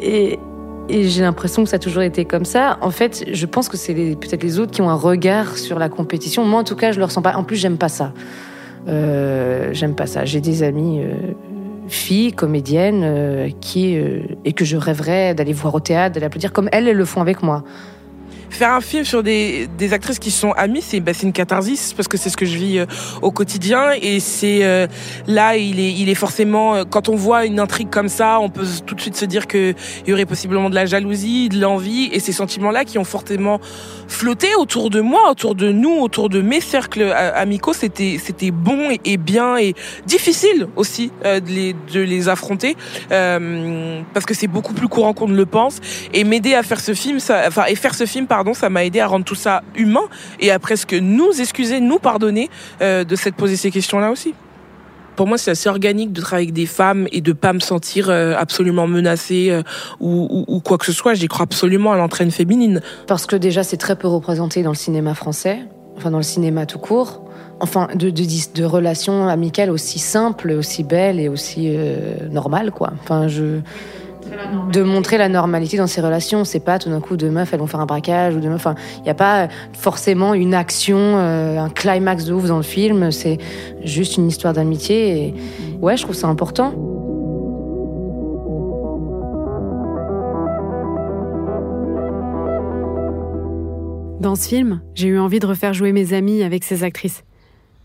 Et, 0.01 0.39
et 0.89 1.08
j'ai 1.08 1.22
l'impression 1.22 1.63
que 1.63 1.70
ça 1.70 1.75
a 1.75 1.79
toujours 1.79 2.03
été 2.03 2.25
comme 2.25 2.46
ça. 2.46 2.77
En 2.82 2.91
fait, 2.91 3.25
je 3.32 3.46
pense 3.46 3.70
que 3.70 3.77
c'est 3.77 3.94
peut-être 3.94 4.44
les 4.44 4.60
autres 4.60 4.72
qui 4.72 4.82
ont 4.82 4.89
un 4.89 4.96
regard 4.96 5.58
sur 5.58 5.79
la 5.79 5.89
compétition. 5.89 6.46
Moi, 6.46 6.62
en 6.62 6.63
tout 6.63 6.75
cas, 6.75 6.91
je 6.91 7.00
le 7.00 7.06
ressens 7.06 7.22
pas. 7.22 7.36
En 7.36 7.44
plus, 7.44 7.58
j'aime 7.58 7.77
pas 7.77 7.89
ça. 7.89 8.13
Euh, 8.88 9.70
j'aime 9.74 9.96
pas 9.96 10.06
ça. 10.08 10.25
J'ai 10.25 10.39
des 10.39 10.63
amis 10.63 11.01
euh, 11.01 11.13
filles, 11.88 12.34
comédiennes, 12.34 13.01
euh, 13.03 13.50
qui 13.60 13.96
et 14.46 14.53
que 14.53 14.65
je 14.65 14.77
rêverais 14.77 15.34
d'aller 15.34 15.53
voir 15.53 15.75
au 15.75 15.79
théâtre, 15.79 16.15
d'aller 16.15 16.25
applaudir 16.25 16.53
comme 16.53 16.70
elles 16.72 16.91
le 16.91 17.06
font 17.06 17.22
avec 17.22 17.44
moi. 17.44 17.63
Faire 18.50 18.72
un 18.72 18.82
film 18.82 19.04
sur 19.04 19.24
des, 19.24 19.68
des 19.77 19.94
actrices 19.94 20.20
qui 20.20 20.32
sont 20.32 20.51
amies, 20.51 20.82
c'est 20.82 21.00
bah, 21.00 21.12
une 21.22 21.34
catharsis 21.34 21.94
parce 21.94 22.08
que 22.08 22.18
c'est 22.18 22.30
ce 22.30 22.38
que 22.38 22.46
je 22.46 22.58
vis 22.58 22.80
euh, 22.80 22.86
au 23.22 23.32
quotidien. 23.32 23.92
Et 24.01 24.20
c'est 24.20 24.66
euh, 24.66 24.88
là 25.27 25.58
il 25.58 25.80
est 25.80 25.94
il 25.94 26.10
est 26.10 26.16
forcément 26.16 26.75
euh, 26.75 26.84
quand 26.84 27.10
on 27.10 27.16
voit 27.16 27.46
une 27.46 27.60
intrigue 27.60 27.89
comme 27.89 28.10
ça, 28.10 28.39
on 28.39 28.50
peut 28.50 28.66
tout 28.86 28.96
de 28.96 29.01
suite 29.01 29.16
se 29.16 29.25
dire 29.25 29.48
que 29.48 29.74
il 30.06 30.10
y 30.10 30.13
aurait 30.13 30.25
possiblement 30.25 30.70
de 30.70 30.75
la 30.75 30.86
jalousie, 30.86 31.50
de 31.50 31.60
l'envie. 31.60 32.10
Et 32.12 32.20
ces 32.20 32.32
sentiments 32.32 32.72
là 32.72 32.86
qui 32.86 32.98
ont 32.98 33.04
fortement 33.04 33.60
flotté 34.08 34.56
autour 34.56 34.89
de 34.89 35.01
moi, 35.01 35.32
autour 35.32 35.56
de 35.56 35.72
nous, 35.72 36.00
autour 36.00 36.30
de 36.30 36.42
mes 36.42 36.62
cercles 36.62 37.01
euh, 37.01 37.32
amicaux, 37.36 37.74
c'était 37.74 38.18
c'était 38.24 38.51
bon 38.51 38.89
et, 39.04 39.18
bien 39.18 39.58
et 39.58 39.74
difficile 40.06 40.68
aussi 40.75 41.12
euh, 41.25 41.39
de 41.39 41.50
les 41.50 41.75
de 41.94 42.00
les 42.00 42.30
affronter 42.30 42.75
parce 43.10 44.25
que 44.25 44.34
c'est 44.34 44.48
beaucoup 44.48 44.74
plus 44.74 44.88
courant 44.88 45.13
qu'on 45.13 45.27
ne 45.27 45.36
le 45.36 45.46
pense. 45.46 45.80
Et 46.13 46.24
m'aider 46.24 46.54
à 46.54 46.63
faire 46.63 46.80
ce 46.80 46.94
film 46.94 47.20
ça 47.20 47.44
enfin 47.48 47.66
et 47.68 47.75
faire 47.75 47.96
ce 47.96 48.06
film 48.06 48.27
pardon 48.38 48.53
ça 48.53 48.70
m'a 48.70 48.86
aidé 48.86 49.00
à 49.00 49.08
rendre 49.08 49.25
tout 49.25 49.34
ça 49.34 49.63
humain 49.75 50.03
et 50.39 50.51
à 50.51 50.60
presque 50.60 50.94
nous 50.94 51.41
excuser 51.41 51.79
nous 51.79 51.98
pardonner 51.98 52.51
euh, 52.84 53.03
de 53.03 53.15
s'être 53.15 53.34
posé 53.34 53.56
ces 53.56 53.72
questions 53.72 53.98
là 53.98 54.12
aussi 54.12 54.36
pour 55.15 55.25
moi, 55.25 55.39
c'est 55.39 55.50
assez 55.50 55.67
organique 55.67 56.13
de 56.13 56.22
travailler 56.22 56.46
avec 56.46 56.53
des 56.53 56.67
femmes 56.67 57.08
et 57.12 57.22
de 57.22 57.34
pas 57.34 57.51
me 57.51 57.60
sentir 57.60 58.12
euh, 58.12 58.36
absolument 58.38 58.86
menacée 58.86 59.50
euh, 59.50 59.63
ou, 60.00 60.62
quoi 60.63 60.77
que 60.77 60.86
ce 60.86 60.91
soit. 60.91 61.15
J'y 61.15 61.27
crois 61.27 61.46
absolument 61.46 61.91
à 61.91 61.98
l'entraîne 61.98 62.29
féminine. 62.29 62.82
Parce 63.08 63.25
que 63.25 63.36
déjà, 63.36 63.63
c'est 63.63 63.77
très 63.77 63.96
peu 63.96 64.08
représenté 64.08 64.62
dans 64.62 64.70
le 64.70 64.75
cinéma 64.75 65.15
français, 65.15 65.62
enfin 65.98 66.12
dans 66.12 66.17
le 66.17 66.24
cinéma 66.24 66.67
tout 66.67 66.77
court. 66.77 67.24
Enfin, 67.60 67.88
de, 67.96 68.63
relations 68.63 69.27
amicales 69.27 69.71
aussi 69.71 69.97
simples, 69.97 70.52
aussi 70.52 70.84
belles 70.84 71.19
et 71.19 71.30
aussi 71.30 71.76
normales, 72.30 72.69
quoi. 72.69 72.93
Enfin, 73.02 73.28
je 73.28 73.62
de 74.72 74.84
montrer 74.84 75.18
la 75.18 75.30
normalité 75.30 75.78
dans 75.78 75.88
ces 75.88 76.02
relations. 76.02 76.46
C'est 76.46 76.60
pas 76.60 76.80
tout 76.80 76.90
d'un 76.90 77.00
coup 77.00 77.18
deux 77.18 77.30
meufs 77.30 77.54
elles 77.54 77.60
vont 77.60 77.68
faire 77.68 77.80
un 77.80 77.86
braquage 77.86 78.36
ou 78.36 78.40
deux 78.40 78.50
meufs. 78.50 78.66
Enfin, 78.66 78.76
il 78.98 79.04
n'y 79.04 79.10
a 79.10 79.16
pas 79.16 79.48
forcément 79.74 80.34
une 80.34 80.54
action, 80.54 80.98
euh, 80.98 81.60
un 81.60 81.70
climax 81.70 82.26
de 82.26 82.34
ouf 82.34 82.46
dans 82.46 82.58
le 82.58 82.63
film. 82.63 83.12
C'est 83.12 83.38
juste 83.84 84.18
une 84.18 84.28
histoire 84.28 84.54
d'amitié. 84.54 85.18
Et 85.18 85.34
ouais, 85.82 85.98
je 85.98 86.04
trouve 86.04 86.16
ça 86.16 86.28
important. 86.28 86.74
Dans 94.20 94.36
ce 94.36 94.50
film, 94.50 94.82
j'ai 94.96 95.08
eu 95.08 95.20
envie 95.20 95.40
de 95.40 95.46
refaire 95.46 95.74
jouer 95.74 95.92
mes 95.92 96.13
amis 96.13 96.44
avec 96.44 96.63
ces 96.63 96.84
actrices. 96.84 97.24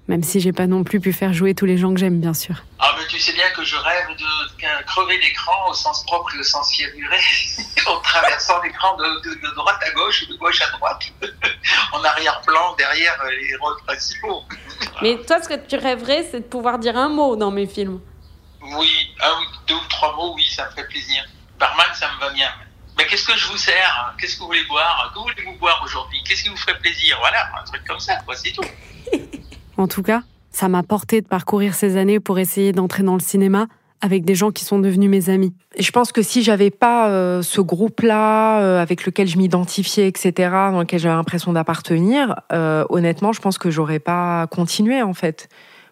Même 0.08 0.22
si 0.22 0.40
j'ai 0.40 0.52
pas 0.52 0.66
non 0.66 0.82
plus 0.82 0.98
pu 0.98 1.12
faire 1.12 1.32
jouer 1.32 1.54
tous 1.54 1.66
les 1.66 1.76
gens 1.76 1.94
que 1.94 2.00
j'aime, 2.00 2.18
bien 2.18 2.34
sûr. 2.34 2.64
Ah, 2.80 2.88
mais 2.98 3.06
tu 3.08 3.18
sais 3.18 3.32
bien 3.32 3.44
que 3.54 3.64
je 3.64 3.76
rêve 3.76 4.01
crever 4.82 5.18
l'écran 5.18 5.70
au 5.70 5.74
sens 5.74 6.04
propre 6.04 6.34
et 6.34 6.38
au 6.38 6.42
sens 6.42 6.70
figuré, 6.72 7.18
en 7.86 8.00
traversant 8.00 8.60
l'écran 8.62 8.96
de, 8.96 9.20
de, 9.22 9.34
de, 9.34 9.54
droite 9.54 9.80
à 9.80 9.90
gauche 9.92 10.22
ou 10.22 10.32
de 10.32 10.38
gauche 10.38 10.60
à 10.62 10.70
droite, 10.76 11.02
en 11.92 12.02
arrière-plan, 12.04 12.74
derrière 12.76 13.16
les 13.24 13.56
rôles 13.56 13.76
principaux. 13.86 14.42
Mais 15.02 15.18
toi, 15.26 15.42
ce 15.42 15.48
que 15.48 15.66
tu 15.66 15.76
rêverais, 15.76 16.26
c'est 16.30 16.40
de 16.40 16.44
pouvoir 16.44 16.78
dire 16.78 16.96
un 16.96 17.08
mot 17.08 17.36
dans 17.36 17.50
mes 17.50 17.66
films. 17.66 18.00
Oui, 18.62 19.14
un, 19.22 19.40
deux 19.66 19.74
ou 19.74 19.88
trois 19.88 20.14
mots, 20.14 20.34
oui, 20.34 20.46
ça 20.48 20.68
me 20.68 20.74
fait 20.74 20.86
plaisir. 20.86 21.24
Par 21.58 21.76
mal, 21.76 21.88
ça 21.94 22.08
me 22.14 22.20
va 22.20 22.30
bien. 22.30 22.50
Mais 22.96 23.06
qu'est-ce 23.06 23.26
que 23.26 23.36
je 23.36 23.48
vous 23.48 23.56
sers? 23.56 24.14
Qu'est-ce 24.18 24.34
que 24.34 24.40
vous 24.40 24.46
voulez 24.46 24.64
boire? 24.64 25.10
Que 25.14 25.18
voulez-vous 25.18 25.58
boire 25.58 25.82
aujourd'hui? 25.84 26.22
Qu'est-ce 26.24 26.44
qui 26.44 26.48
vous 26.48 26.56
ferait 26.56 26.78
plaisir? 26.78 27.16
Voilà, 27.20 27.50
un 27.58 27.64
truc 27.64 27.82
comme 27.86 28.00
ça, 28.00 28.16
quoi, 28.24 28.36
c'est 28.36 28.52
tout. 28.52 28.62
En 29.76 29.88
tout 29.88 30.02
cas, 30.02 30.22
ça 30.50 30.68
m'a 30.68 30.82
porté 30.82 31.20
de 31.22 31.26
parcourir 31.26 31.74
ces 31.74 31.96
années 31.96 32.20
pour 32.20 32.38
essayer 32.38 32.72
d'entrer 32.72 33.02
dans 33.02 33.14
le 33.14 33.20
cinéma 33.20 33.66
avec 34.02 34.24
des 34.24 34.34
gens 34.34 34.50
qui 34.50 34.64
sont 34.64 34.80
devenus 34.80 35.08
mes 35.08 35.30
amis. 35.30 35.54
Je 35.78 35.90
pense 35.92 36.12
que 36.12 36.22
si 36.22 36.42
j'avais 36.42 36.70
pas 36.70 37.08
euh, 37.08 37.40
ce 37.40 37.60
groupe-là 37.60 38.60
euh, 38.60 38.82
avec 38.82 39.06
lequel 39.06 39.28
je 39.28 39.38
m'identifiais, 39.38 40.08
etc., 40.08 40.32
dans 40.72 40.80
lequel 40.80 40.98
j'avais 40.98 41.14
l'impression 41.14 41.52
d'appartenir, 41.52 42.34
euh, 42.52 42.84
honnêtement, 42.90 43.32
je 43.32 43.40
pense 43.40 43.58
que 43.58 43.70
j'aurais 43.70 44.00
pas 44.00 44.46
continué 44.48 45.00
en 45.00 45.14
fait. 45.14 45.48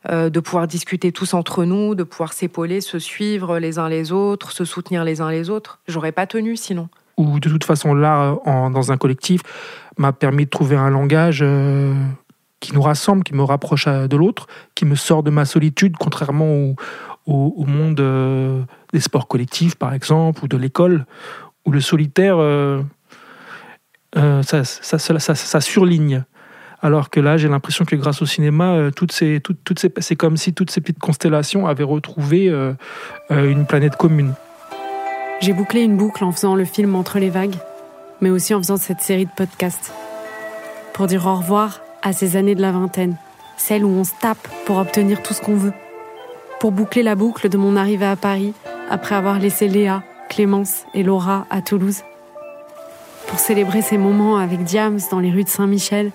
De 0.08 0.40
pouvoir 0.40 0.66
discuter 0.66 1.12
tous 1.12 1.34
entre 1.34 1.66
nous, 1.66 1.94
de 1.94 2.04
pouvoir 2.04 2.32
s'épauler, 2.32 2.80
se 2.80 2.98
suivre 2.98 3.58
les 3.58 3.78
uns 3.78 3.90
les 3.90 4.12
autres, 4.12 4.50
se 4.50 4.64
soutenir 4.64 5.04
les 5.04 5.20
uns 5.20 5.30
les 5.30 5.50
autres. 5.50 5.78
J'aurais 5.88 6.10
pas 6.10 6.26
tenu 6.26 6.56
sinon. 6.56 6.88
Ou 7.18 7.38
de 7.38 7.50
toute 7.50 7.64
façon, 7.64 7.90
en, 8.02 8.70
dans 8.70 8.92
un 8.92 8.96
collectif, 8.96 9.42
m'a 9.98 10.14
permis 10.14 10.46
de 10.46 10.50
trouver 10.50 10.76
un 10.76 10.88
langage 10.88 11.44
qui 12.60 12.72
nous 12.72 12.80
rassemble, 12.80 13.24
qui 13.24 13.34
me 13.34 13.42
rapproche 13.42 13.88
de 13.88 14.16
l'autre, 14.16 14.46
qui 14.74 14.86
me 14.86 14.94
sort 14.94 15.22
de 15.22 15.28
ma 15.28 15.44
solitude, 15.44 15.96
contrairement 15.98 16.46
au, 16.46 16.76
au, 17.30 17.64
monde 17.66 18.00
euh, 18.00 18.62
des 18.92 19.00
sports 19.00 19.28
collectifs, 19.28 19.74
par 19.74 19.94
exemple, 19.94 20.44
ou 20.44 20.48
de 20.48 20.56
l'école, 20.56 21.06
où 21.64 21.70
le 21.70 21.80
solitaire, 21.80 22.36
euh, 22.38 22.82
euh, 24.16 24.42
ça, 24.42 24.64
ça, 24.64 24.98
ça, 24.98 25.34
ça, 25.34 25.60
surligne. 25.60 26.24
Alors 26.82 27.10
que 27.10 27.20
là, 27.20 27.36
j'ai 27.36 27.48
l'impression 27.48 27.84
que 27.84 27.94
grâce 27.94 28.22
au 28.22 28.26
cinéma, 28.26 28.90
toutes 28.96 29.12
ces, 29.12 29.40
toutes, 29.40 29.62
toutes 29.64 29.78
ces, 29.78 29.92
c'est 29.98 30.16
comme 30.16 30.36
si 30.36 30.54
toutes 30.54 30.70
ces 30.70 30.80
petites 30.80 30.98
constellations 30.98 31.66
avaient 31.66 31.84
retrouvé 31.84 32.50
une 33.28 33.66
planète 33.66 33.96
commune. 33.96 34.32
J'ai 35.40 35.52
bouclé 35.52 35.82
une 35.82 35.98
boucle 35.98 36.24
en 36.24 36.32
faisant 36.32 36.54
le 36.54 36.64
film 36.64 36.94
Entre 36.94 37.18
les 37.18 37.28
vagues, 37.28 37.56
mais 38.22 38.30
aussi 38.30 38.54
en 38.54 38.58
faisant 38.58 38.78
cette 38.78 39.02
série 39.02 39.26
de 39.26 39.30
podcasts. 39.36 39.92
Pour 40.94 41.06
dire 41.06 41.26
au 41.26 41.36
revoir 41.36 41.82
à 42.00 42.14
ces 42.14 42.36
années 42.36 42.54
de 42.54 42.62
la 42.62 42.72
vingtaine, 42.72 43.16
celles 43.58 43.84
où 43.84 43.90
on 43.90 44.04
se 44.04 44.12
tape 44.18 44.48
pour 44.64 44.78
obtenir 44.78 45.22
tout 45.22 45.34
ce 45.34 45.42
qu'on 45.42 45.56
veut. 45.56 45.74
Pour 46.60 46.72
boucler 46.72 47.02
la 47.02 47.14
boucle 47.14 47.48
de 47.48 47.56
mon 47.56 47.74
arrivée 47.74 48.04
à 48.04 48.16
Paris, 48.16 48.52
après 48.90 49.14
avoir 49.14 49.38
laissé 49.38 49.66
Léa, 49.66 50.02
Clémence 50.28 50.84
et 50.92 51.02
Laura 51.02 51.46
à 51.48 51.62
Toulouse. 51.62 52.02
Pour 53.28 53.38
célébrer 53.38 53.80
ces 53.80 53.96
moments 53.96 54.36
avec 54.36 54.62
Diams 54.64 55.00
dans 55.10 55.20
les 55.20 55.30
rues 55.30 55.44
de 55.44 55.48
Saint-Michel, 55.48 56.12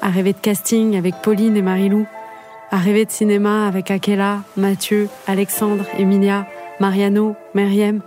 à 0.00 0.08
rêver 0.08 0.32
de 0.32 0.38
casting 0.38 0.96
avec 0.96 1.16
Pauline 1.22 1.56
et 1.56 1.62
Marilou, 1.62 2.06
à 2.70 2.76
rêver 2.76 3.04
de 3.04 3.10
cinéma 3.10 3.66
avec 3.66 3.90
Akela, 3.90 4.42
Mathieu, 4.56 5.08
Alexandre, 5.26 5.84
Emilia, 5.98 6.46
Mariano, 6.78 7.34
Meriem. 7.54 8.00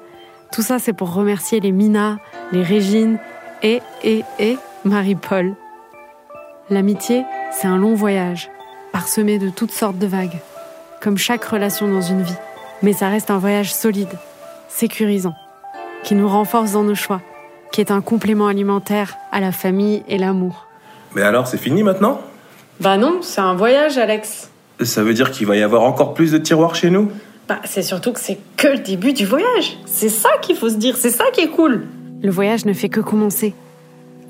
Tout 0.54 0.62
ça, 0.62 0.80
c'est 0.80 0.94
pour 0.94 1.14
remercier 1.14 1.60
les 1.60 1.74
Mina, 1.74 2.18
les 2.54 2.64
Régine 2.64 3.20
et, 3.62 3.82
et, 4.06 4.24
et 4.40 4.58
Marie-Paul. 4.86 5.54
L'amitié, 6.70 7.26
c'est 7.52 7.68
un 7.68 7.76
long 7.76 7.94
voyage, 7.94 8.50
parsemé 8.94 9.38
de 9.38 9.50
toutes 9.50 9.74
sortes 9.74 9.98
de 9.98 10.08
vagues, 10.08 10.40
comme 11.04 11.18
chaque 11.18 11.44
relation 11.44 11.88
dans 11.90 12.02
une 12.02 12.22
vie. 12.22 12.34
Mais 12.82 12.94
ça 12.94 13.10
reste 13.10 13.30
un 13.30 13.38
voyage 13.38 13.74
solide, 13.74 14.18
sécurisant, 14.70 15.36
qui 16.04 16.16
nous 16.16 16.30
renforce 16.30 16.72
dans 16.72 16.84
nos 16.84 16.96
choix, 16.96 17.22
qui 17.74 17.82
est 17.82 17.92
un 17.92 18.00
complément 18.00 18.48
alimentaire 18.48 19.18
à 19.34 19.42
la 19.42 19.52
famille 19.52 20.04
et 20.08 20.18
l'amour. 20.18 20.66
Mais 21.14 21.22
alors, 21.22 21.46
c'est 21.48 21.58
fini 21.58 21.84
maintenant? 21.84 22.22
Bah 22.80 22.98
non, 22.98 23.20
c'est 23.22 23.42
un 23.42 23.54
voyage, 23.54 23.98
Alex. 23.98 24.50
Ça 24.82 25.04
veut 25.04 25.14
dire 25.14 25.32
qu'il 25.32 25.46
va 25.46 25.58
y 25.58 25.62
avoir 25.62 25.84
encore 25.84 26.14
plus 26.14 26.32
de 26.32 26.38
tiroirs 26.38 26.76
chez 26.76 26.90
nous? 26.90 27.12
Bah, 27.50 27.60
c'est 27.66 27.84
surtout 27.84 28.14
que 28.14 28.20
c'est 28.20 28.40
que 28.56 28.70
le 28.70 28.80
début 28.80 29.12
du 29.12 29.26
voyage. 29.26 29.78
C'est 29.86 30.10
ça 30.10 30.30
qu'il 30.42 30.56
faut 30.56 30.70
se 30.70 30.76
dire, 30.76 30.96
c'est 30.96 31.10
ça 31.10 31.26
qui 31.34 31.42
est 31.42 31.50
cool. 31.50 31.86
Le 32.22 32.32
voyage 32.32 32.66
ne 32.66 32.74
fait 32.74 32.90
que 32.90 33.02
commencer. 33.02 33.54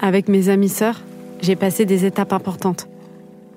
Avec 0.01 0.27
mes 0.27 0.49
amis 0.49 0.69
sœurs, 0.69 1.01
j'ai 1.41 1.55
passé 1.55 1.85
des 1.85 2.05
étapes 2.05 2.33
importantes. 2.33 2.87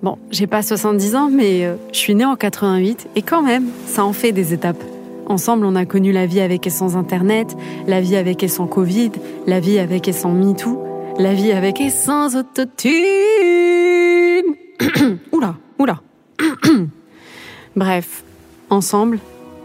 Bon, 0.03 0.19
j'ai 0.31 0.47
pas 0.47 0.63
70 0.63 1.17
ans, 1.17 1.31
mais 1.33 1.65
euh, 1.65 1.77
je 1.93 1.99
suis 1.99 2.15
née 2.15 2.25
en 2.25 2.37
88 2.37 3.09
et 3.17 3.23
quand 3.23 3.43
même, 3.43 3.65
ça 3.87 4.05
en 4.05 4.13
fait 4.13 4.33
des 4.33 4.53
étapes. 4.53 4.83
Ensemble, 5.27 5.65
on 5.65 5.75
a 5.75 5.87
connu 5.87 6.13
la 6.13 6.27
vie 6.27 6.41
avec 6.41 6.67
et 6.67 6.71
sans 6.71 6.97
Internet, 6.97 7.57
la 7.87 8.01
vie 8.01 8.17
avec 8.17 8.43
et 8.43 8.49
sans 8.49 8.67
Covid, 8.67 9.13
la 9.47 9.59
vie 9.59 9.79
avec 9.79 10.07
et 10.07 10.13
sans 10.13 10.33
MeToo, 10.33 10.85
la 11.19 11.33
vie 11.33 11.51
avec 11.51 11.81
et 11.81 11.91
sans 11.91 12.37
autotune. 12.37 12.93
oula, 15.33 15.57
oula. 15.79 16.01
Bref, 17.77 18.23
ensemble, 18.69 19.19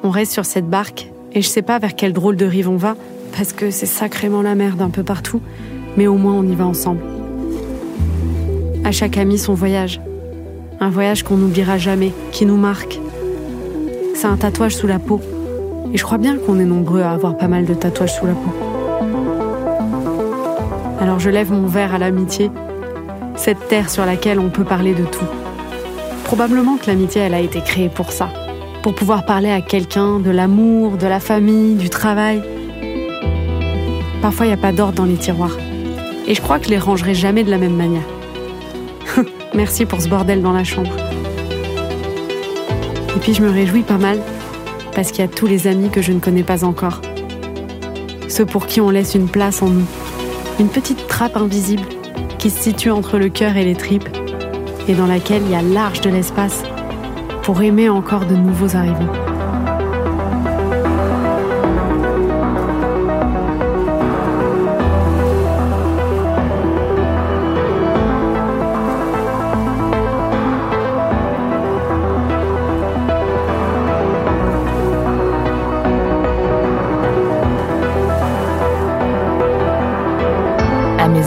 on 0.03 0.09
reste 0.09 0.31
sur 0.31 0.45
cette 0.45 0.69
barque 0.69 1.11
et 1.33 1.41
je 1.41 1.47
sais 1.47 1.61
pas 1.61 1.77
vers 1.77 1.95
quelle 1.95 2.13
drôle 2.13 2.37
de 2.37 2.45
rive 2.45 2.69
on 2.69 2.77
va 2.77 2.95
parce 3.35 3.53
que 3.53 3.69
c'est 3.69 3.85
sacrément 3.85 4.41
la 4.41 4.55
merde 4.55 4.81
un 4.81 4.89
peu 4.89 5.03
partout, 5.03 5.41
mais 5.97 6.07
au 6.07 6.15
moins 6.15 6.33
on 6.33 6.43
y 6.43 6.55
va 6.55 6.65
ensemble. 6.65 7.03
À 8.83 8.91
chaque 8.91 9.17
ami 9.17 9.37
son 9.37 9.53
voyage. 9.53 10.01
Un 10.83 10.89
voyage 10.89 11.21
qu'on 11.21 11.37
n'oubliera 11.37 11.77
jamais, 11.77 12.11
qui 12.31 12.47
nous 12.47 12.57
marque. 12.57 12.99
C'est 14.15 14.25
un 14.25 14.35
tatouage 14.35 14.75
sous 14.75 14.87
la 14.87 14.97
peau. 14.97 15.21
Et 15.93 15.97
je 15.97 16.03
crois 16.03 16.17
bien 16.17 16.37
qu'on 16.37 16.57
est 16.57 16.65
nombreux 16.65 17.01
à 17.01 17.11
avoir 17.11 17.37
pas 17.37 17.47
mal 17.47 17.65
de 17.65 17.75
tatouages 17.75 18.15
sous 18.15 18.25
la 18.25 18.33
peau. 18.33 18.51
Alors 20.99 21.19
je 21.19 21.29
lève 21.29 21.51
mon 21.51 21.67
verre 21.67 21.93
à 21.93 21.99
l'amitié, 21.99 22.49
cette 23.35 23.67
terre 23.67 23.91
sur 23.91 24.07
laquelle 24.07 24.39
on 24.39 24.49
peut 24.49 24.63
parler 24.63 24.95
de 24.95 25.03
tout. 25.03 25.25
Probablement 26.23 26.77
que 26.77 26.87
l'amitié, 26.87 27.21
elle 27.21 27.35
a 27.35 27.41
été 27.41 27.61
créée 27.61 27.89
pour 27.89 28.11
ça, 28.11 28.29
pour 28.81 28.95
pouvoir 28.95 29.23
parler 29.23 29.51
à 29.51 29.61
quelqu'un 29.61 30.17
de 30.17 30.31
l'amour, 30.31 30.97
de 30.97 31.05
la 31.05 31.19
famille, 31.19 31.75
du 31.75 31.91
travail. 31.91 32.41
Parfois, 34.23 34.47
il 34.47 34.49
n'y 34.49 34.55
a 34.55 34.57
pas 34.57 34.71
d'ordre 34.71 34.93
dans 34.93 35.05
les 35.05 35.17
tiroirs. 35.17 35.57
Et 36.27 36.33
je 36.33 36.41
crois 36.41 36.57
que 36.57 36.65
je 36.65 36.71
les 36.71 36.79
rangerai 36.79 37.13
jamais 37.13 37.43
de 37.43 37.51
la 37.51 37.59
même 37.59 37.75
manière. 37.75 38.01
Merci 39.53 39.85
pour 39.85 40.01
ce 40.01 40.07
bordel 40.07 40.41
dans 40.41 40.53
la 40.53 40.63
chambre. 40.63 40.95
Et 43.15 43.19
puis 43.19 43.33
je 43.33 43.41
me 43.41 43.49
réjouis 43.49 43.83
pas 43.83 43.97
mal 43.97 44.19
parce 44.95 45.11
qu'il 45.11 45.19
y 45.19 45.27
a 45.27 45.27
tous 45.27 45.45
les 45.45 45.67
amis 45.67 45.89
que 45.89 46.01
je 46.01 46.13
ne 46.13 46.19
connais 46.19 46.43
pas 46.43 46.63
encore. 46.63 47.01
Ceux 48.29 48.45
pour 48.45 48.65
qui 48.65 48.79
on 48.79 48.89
laisse 48.89 49.13
une 49.13 49.27
place 49.27 49.61
en 49.61 49.69
nous. 49.69 49.85
Une 50.59 50.69
petite 50.69 51.07
trappe 51.07 51.35
invisible 51.35 51.83
qui 52.39 52.49
se 52.49 52.61
situe 52.61 52.91
entre 52.91 53.17
le 53.17 53.29
cœur 53.29 53.57
et 53.57 53.65
les 53.65 53.75
tripes 53.75 54.09
et 54.87 54.93
dans 54.93 55.07
laquelle 55.07 55.43
il 55.45 55.51
y 55.51 55.55
a 55.55 55.61
large 55.61 56.01
de 56.01 56.09
l'espace 56.09 56.63
pour 57.43 57.61
aimer 57.61 57.89
encore 57.89 58.25
de 58.25 58.35
nouveaux 58.35 58.75
arrivants. 58.75 59.20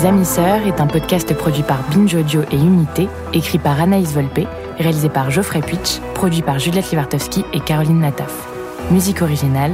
À 0.05 0.09
mes 0.09 0.17
amis 0.19 0.27
sœurs 0.27 0.67
est 0.67 0.83
un 0.83 0.87
podcast 0.87 1.33
produit 1.33 1.63
par 1.63 1.79
Binge 1.89 2.15
Audio 2.15 2.43
et 2.53 2.57
Unité, 2.57 3.09
écrit 3.33 3.59
par 3.59 3.81
Anaïs 3.81 4.13
Volpe, 4.13 4.47
réalisé 4.79 5.09
par 5.09 5.31
Geoffrey 5.31 5.61
Puitch, 5.61 5.99
produit 6.13 6.43
par 6.43 6.59
Juliette 6.59 6.91
Livartowski 6.91 7.43
et 7.55 7.61
Caroline 7.61 8.01
Nataf. 8.01 8.47
Musique 8.91 9.23
originale, 9.23 9.73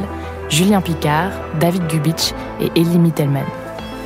Julien 0.49 0.81
Picard, 0.83 1.33
David 1.59 1.85
Gubitsch 1.89 2.33
et 2.61 2.71
Ellie 2.81 3.01
Mittelman. 3.01 3.45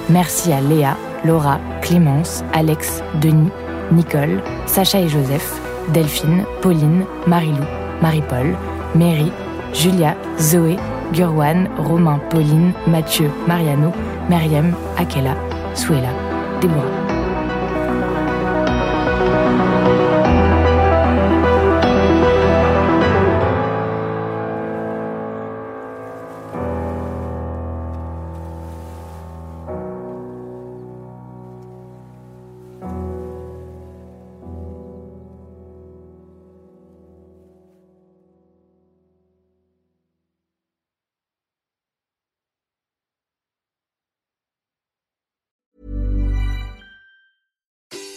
Merci 0.09 0.51
à 0.51 0.63
Léa, 0.63 0.97
Laura, 1.27 1.61
Clémence, 1.83 2.43
Alex, 2.55 3.03
Denis, 3.21 3.53
Nicole, 3.93 4.41
Sacha 4.65 5.01
et 5.01 5.09
Joseph, 5.09 5.61
Delphine, 5.93 6.47
Pauline, 6.63 7.05
Marilou, 7.27 7.67
Marie-Paul, 8.01 8.57
Mary, 8.95 9.31
Julia, 9.75 10.17
Zoé, 10.41 10.77
Gurwan, 11.13 11.69
Romain, 11.77 12.19
Pauline, 12.31 12.73
Mathieu, 12.87 13.31
Mariano, 13.47 13.93
Myriam, 14.31 14.75
Akela, 14.97 15.37
Suela, 15.75 16.11
Déborah. 16.61 17.04